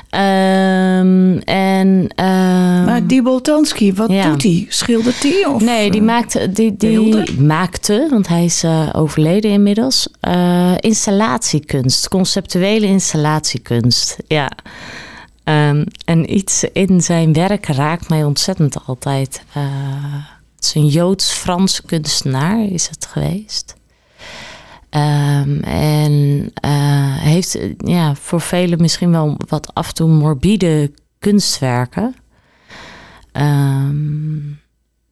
Ehm, 0.09 1.37
en, 1.43 2.07
ehm, 2.15 2.83
maar 2.85 3.07
die 3.07 3.21
Boltanski, 3.21 3.93
wat 3.93 4.11
Ja. 4.11 4.29
doet 4.29 4.43
hij? 4.43 4.65
Schildert 4.69 5.23
hij? 5.23 5.45
Of, 5.45 5.61
Nee, 5.61 5.91
die 5.91 5.99
eh, 5.99 6.05
maakte, 6.05 6.51
die, 6.51 6.75
die 6.77 6.89
beelden? 6.89 7.45
maakte, 7.45 8.07
want 8.09 8.27
hij 8.27 8.45
is 8.45 8.63
overleden 8.93 9.51
inmiddels, 9.51 10.07
installatiekunst, 10.79 12.07
conceptuele 12.07 12.85
installatiekunst. 12.85 14.17
Ja. 14.27 14.51
Ehm, 15.47 15.85
en 16.05 16.35
iets 16.35 16.63
in 16.63 17.01
zijn 17.01 17.33
werk 17.33 17.65
raakt 17.65 18.09
mij 18.09 18.23
ontzettend 18.23 18.85
altijd. 18.85 19.43
Eh, 19.53 19.63
het 20.55 20.65
is 20.65 20.73
een 20.75 20.87
Joods-Frans 20.87 21.81
kunstenaar, 21.81 22.65
is 22.65 22.87
het 22.89 23.05
geweest. 23.05 23.75
Ehm, 24.89 25.59
en 25.63 26.49
eh, 26.53 27.15
heeft 27.17 27.55
eh, 27.55 27.69
ja, 27.77 28.15
voor 28.15 28.41
velen 28.41 28.81
misschien 28.81 29.11
wel 29.11 29.37
wat 29.47 29.73
af 29.73 29.87
en 29.87 29.93
toe 29.93 30.09
morbide 30.09 30.91
kunstwerken. 31.19 32.15
Ehm, 33.31 34.47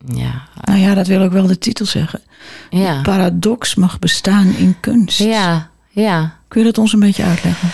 ja, 0.06 0.48
Nou 0.64 0.80
ja, 0.80 0.94
dat 0.94 1.08
wil 1.08 1.22
ook 1.22 1.32
wel 1.32 1.48
de 1.48 1.58
titel 1.58 1.86
zeggen. 1.86 2.22
ja. 2.70 3.02
Paradox 3.02 3.76
mag 3.76 4.00
bestaan 4.00 4.56
in 4.56 4.76
kunst. 4.80 5.20
Ja, 5.20 5.70
ja. 5.90 6.36
Kun 6.48 6.60
je 6.60 6.66
dat 6.68 6.78
ons 6.78 6.94
een 6.94 7.00
beetje 7.00 7.24
uitleggen? 7.24 7.70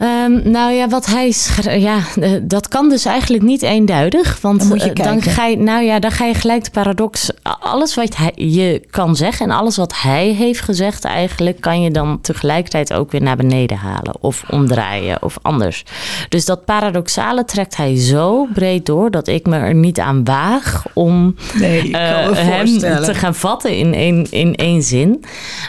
Ehm, 0.00 0.50
nou 0.50 0.72
ja, 0.72 0.88
wat 0.88 1.06
hij 1.06 1.34
ja, 1.78 2.00
dat 2.42 2.68
kan 2.68 2.88
dus 2.88 3.04
eigenlijk 3.04 3.42
niet 3.42 3.62
eenduidig. 3.62 4.40
Want 4.40 4.58
Dan 4.58 4.68
moet 4.68 4.82
je 4.82 4.92
eh, 4.92 5.04
dan 5.04 5.22
ga 5.22 5.46
je, 5.46 5.56
nou 5.56 5.84
ja, 5.84 5.98
dan 5.98 6.10
ga 6.10 6.24
je 6.24 6.34
gelijk 6.34 6.64
de 6.64 6.70
paradox 6.70 7.30
alles 7.42 7.94
wat 7.94 8.16
hij, 8.16 8.32
je 8.34 8.82
kan 8.90 9.16
zeggen 9.16 9.46
en 9.50 9.56
alles 9.56 9.76
wat 9.76 10.00
hij 10.00 10.28
heeft 10.28 10.60
gezegd, 10.60 11.04
eigenlijk 11.04 11.60
kan 11.60 11.82
je 11.82 11.90
dan 11.90 12.20
tegelijkertijd 12.20 12.92
ook 12.92 13.10
weer 13.10 13.22
naar 13.22 13.36
beneden 13.36 13.76
halen 13.76 14.14
of 14.20 14.44
omdraaien 14.48 15.22
of 15.22 15.38
anders. 15.42 15.84
Dus 16.28 16.44
dat 16.44 16.64
paradoxale 16.64 17.44
trekt 17.44 17.76
hij 17.76 17.96
zo 17.96 18.46
breed 18.54 18.86
door 18.86 19.10
dat 19.10 19.28
ik 19.28 19.46
me 19.46 19.56
er 19.56 19.74
niet 19.74 20.00
aan 20.00 20.24
waag 20.24 20.84
om 20.94 21.34
Nee, 21.54 21.96
eh, 21.96 22.30
hem 22.32 22.78
te 22.78 23.14
gaan 23.14 23.34
vatten 23.34 23.76
in 23.76 23.94
één, 23.94 24.26
in 24.30 24.54
één 24.54 24.82
zin. 24.82 25.24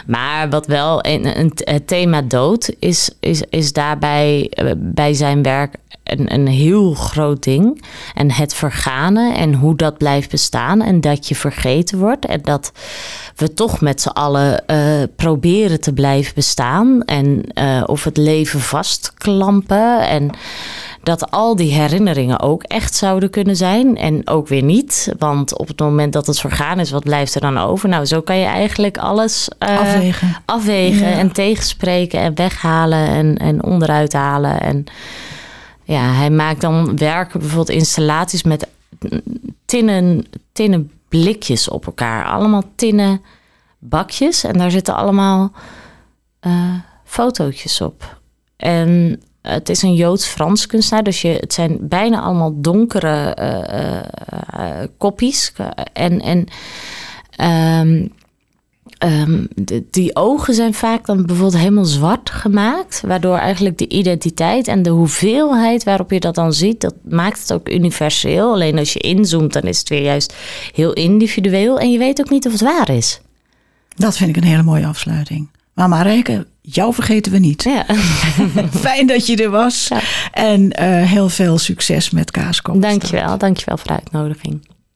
Maar 0.06 0.50
wat 0.50 0.66
wel 0.66 1.06
een, 1.06 1.38
een, 1.38 1.52
het 1.54 1.86
thema 1.86 2.22
dood 2.22 2.74
is, 2.78 3.10
is, 3.20 3.42
is 3.50 3.72
daarbij 3.72 4.46
eh, 4.50 4.72
bij 4.76 5.14
zijn 5.14 5.42
werk 5.42 5.76
een, 6.12 6.34
een 6.34 6.46
heel 6.46 6.94
groot 6.94 7.42
ding. 7.42 7.84
En 8.14 8.30
het 8.32 8.54
verganen 8.54 9.34
en 9.34 9.54
hoe 9.54 9.76
dat 9.76 9.98
blijft 9.98 10.30
bestaan 10.30 10.82
en 10.82 11.00
dat 11.00 11.28
je 11.28 11.34
vergeten 11.34 11.98
wordt. 11.98 12.26
En 12.26 12.40
dat 12.42 12.72
we 13.36 13.54
toch 13.54 13.80
met 13.80 14.00
z'n 14.00 14.08
allen 14.08 14.66
eh, 14.66 14.78
proberen 15.16 15.80
te 15.80 15.92
blijven 15.92 16.34
bestaan. 16.34 17.02
En 17.04 17.42
eh, 17.54 17.82
of 17.86 18.04
het 18.04 18.16
leven 18.16 18.60
vastklampen. 18.60 20.08
En 20.08 20.30
dat 21.02 21.30
al 21.30 21.56
die 21.56 21.72
herinneringen 21.72 22.40
ook 22.40 22.62
echt 22.62 22.94
zouden 22.94 23.30
kunnen 23.30 23.56
zijn. 23.56 23.96
En 23.96 24.28
ook 24.28 24.48
weer 24.48 24.62
niet. 24.62 25.12
Want 25.18 25.58
op 25.58 25.68
het 25.68 25.78
moment 25.80 26.12
dat 26.12 26.26
het 26.26 26.40
vergaan 26.40 26.80
is, 26.80 26.90
wat 26.90 27.04
blijft 27.04 27.34
er 27.34 27.40
dan 27.40 27.58
over? 27.58 27.88
Nou, 27.88 28.04
zo 28.04 28.20
kan 28.20 28.36
je 28.36 28.46
eigenlijk 28.46 28.98
alles 28.98 29.48
eh, 29.58 29.78
Afwegen. 29.78 30.36
afwegen 30.44 31.08
Ja. 31.08 31.18
en 31.18 31.32
tegenspreken 31.32 32.20
en 32.20 32.34
weghalen 32.34 33.06
en, 33.06 33.36
en 33.36 33.64
onderuit 33.64 34.12
halen. 34.12 34.60
En 34.60 34.84
ja, 35.84 36.12
hij 36.12 36.30
maakt 36.30 36.60
dan 36.60 36.96
werken, 36.96 37.38
bijvoorbeeld 37.38 37.78
installaties 37.78 38.42
met 38.42 38.66
tinnen, 39.64 40.26
tinnen 40.52 40.90
blikjes 41.08 41.68
op 41.68 41.86
elkaar. 41.86 42.24
Allemaal 42.24 42.62
tinnen 42.74 43.20
bakjes 43.78 44.44
en 44.44 44.58
daar 44.58 44.70
zitten 44.70 44.94
allemaal 44.94 45.52
eh, 46.40 46.74
fotootjes 47.04 47.80
op. 47.80 48.20
En 48.56 49.20
het 49.42 49.68
is 49.68 49.82
een 49.82 49.94
Joods-Frans 49.94 50.66
kunstenaar, 50.66 51.04
dus 51.04 51.22
je, 51.22 51.28
het 51.28 51.52
zijn 51.52 51.78
bijna 51.80 52.20
allemaal 52.20 52.60
donkere 52.60 53.34
eh, 53.34 53.98
eh, 54.00 54.88
koppies. 54.98 55.52
En, 55.92 56.20
en 56.20 56.46
ehm, 57.30 58.06
ehm, 59.02 59.44
de- 59.54 59.84
die 59.90 60.16
ogen 60.16 60.54
zijn 60.54 60.74
vaak 60.74 61.06
dan 61.06 61.26
bijvoorbeeld 61.26 61.56
helemaal 61.58 61.84
zwart 61.84 62.30
gemaakt, 62.30 63.02
waardoor 63.06 63.36
eigenlijk 63.36 63.78
de 63.78 63.88
identiteit 63.88 64.68
en 64.68 64.82
de 64.82 64.90
hoeveelheid 64.90 65.84
waarop 65.84 66.10
je 66.10 66.20
dat 66.20 66.34
dan 66.34 66.52
ziet, 66.52 66.80
dat 66.80 66.94
maakt 67.08 67.40
het 67.40 67.52
ook 67.52 67.68
universeel. 67.68 68.52
Alleen 68.52 68.78
als 68.78 68.92
je 68.92 68.98
inzoomt, 68.98 69.52
dan 69.52 69.62
is 69.62 69.78
het 69.78 69.88
weer 69.88 70.02
juist 70.02 70.34
heel 70.74 70.92
individueel 70.92 71.78
en 71.78 71.90
je 71.92 71.98
weet 71.98 72.20
ook 72.20 72.30
niet 72.30 72.46
of 72.46 72.52
het 72.52 72.60
waar 72.60 72.90
is. 72.90 73.20
Dat 73.96 74.16
vind 74.16 74.30
ik 74.30 74.36
een 74.36 74.48
hele 74.48 74.62
mooie 74.62 74.86
afsluiting. 74.86 75.48
Maar 75.74 75.88
Marijke, 75.88 76.46
jou 76.60 76.94
vergeten 76.94 77.32
we 77.32 77.38
niet. 77.38 77.62
Ja, 77.62 77.84
Fijn 78.86 79.06
dat 79.06 79.26
je 79.26 79.36
er 79.36 79.50
was. 79.50 79.88
Ja. 79.88 80.00
En 80.32 80.70
eh, 80.72 81.08
heel 81.10 81.28
veel 81.28 81.58
succes 81.58 82.10
met 82.10 82.30
Kaaskop. 82.30 82.82
dankjewel. 82.82 83.38
Dankjewel 83.38 83.76
voor 83.76 83.86
de 83.86 83.92
uitnodiging. 83.92 84.68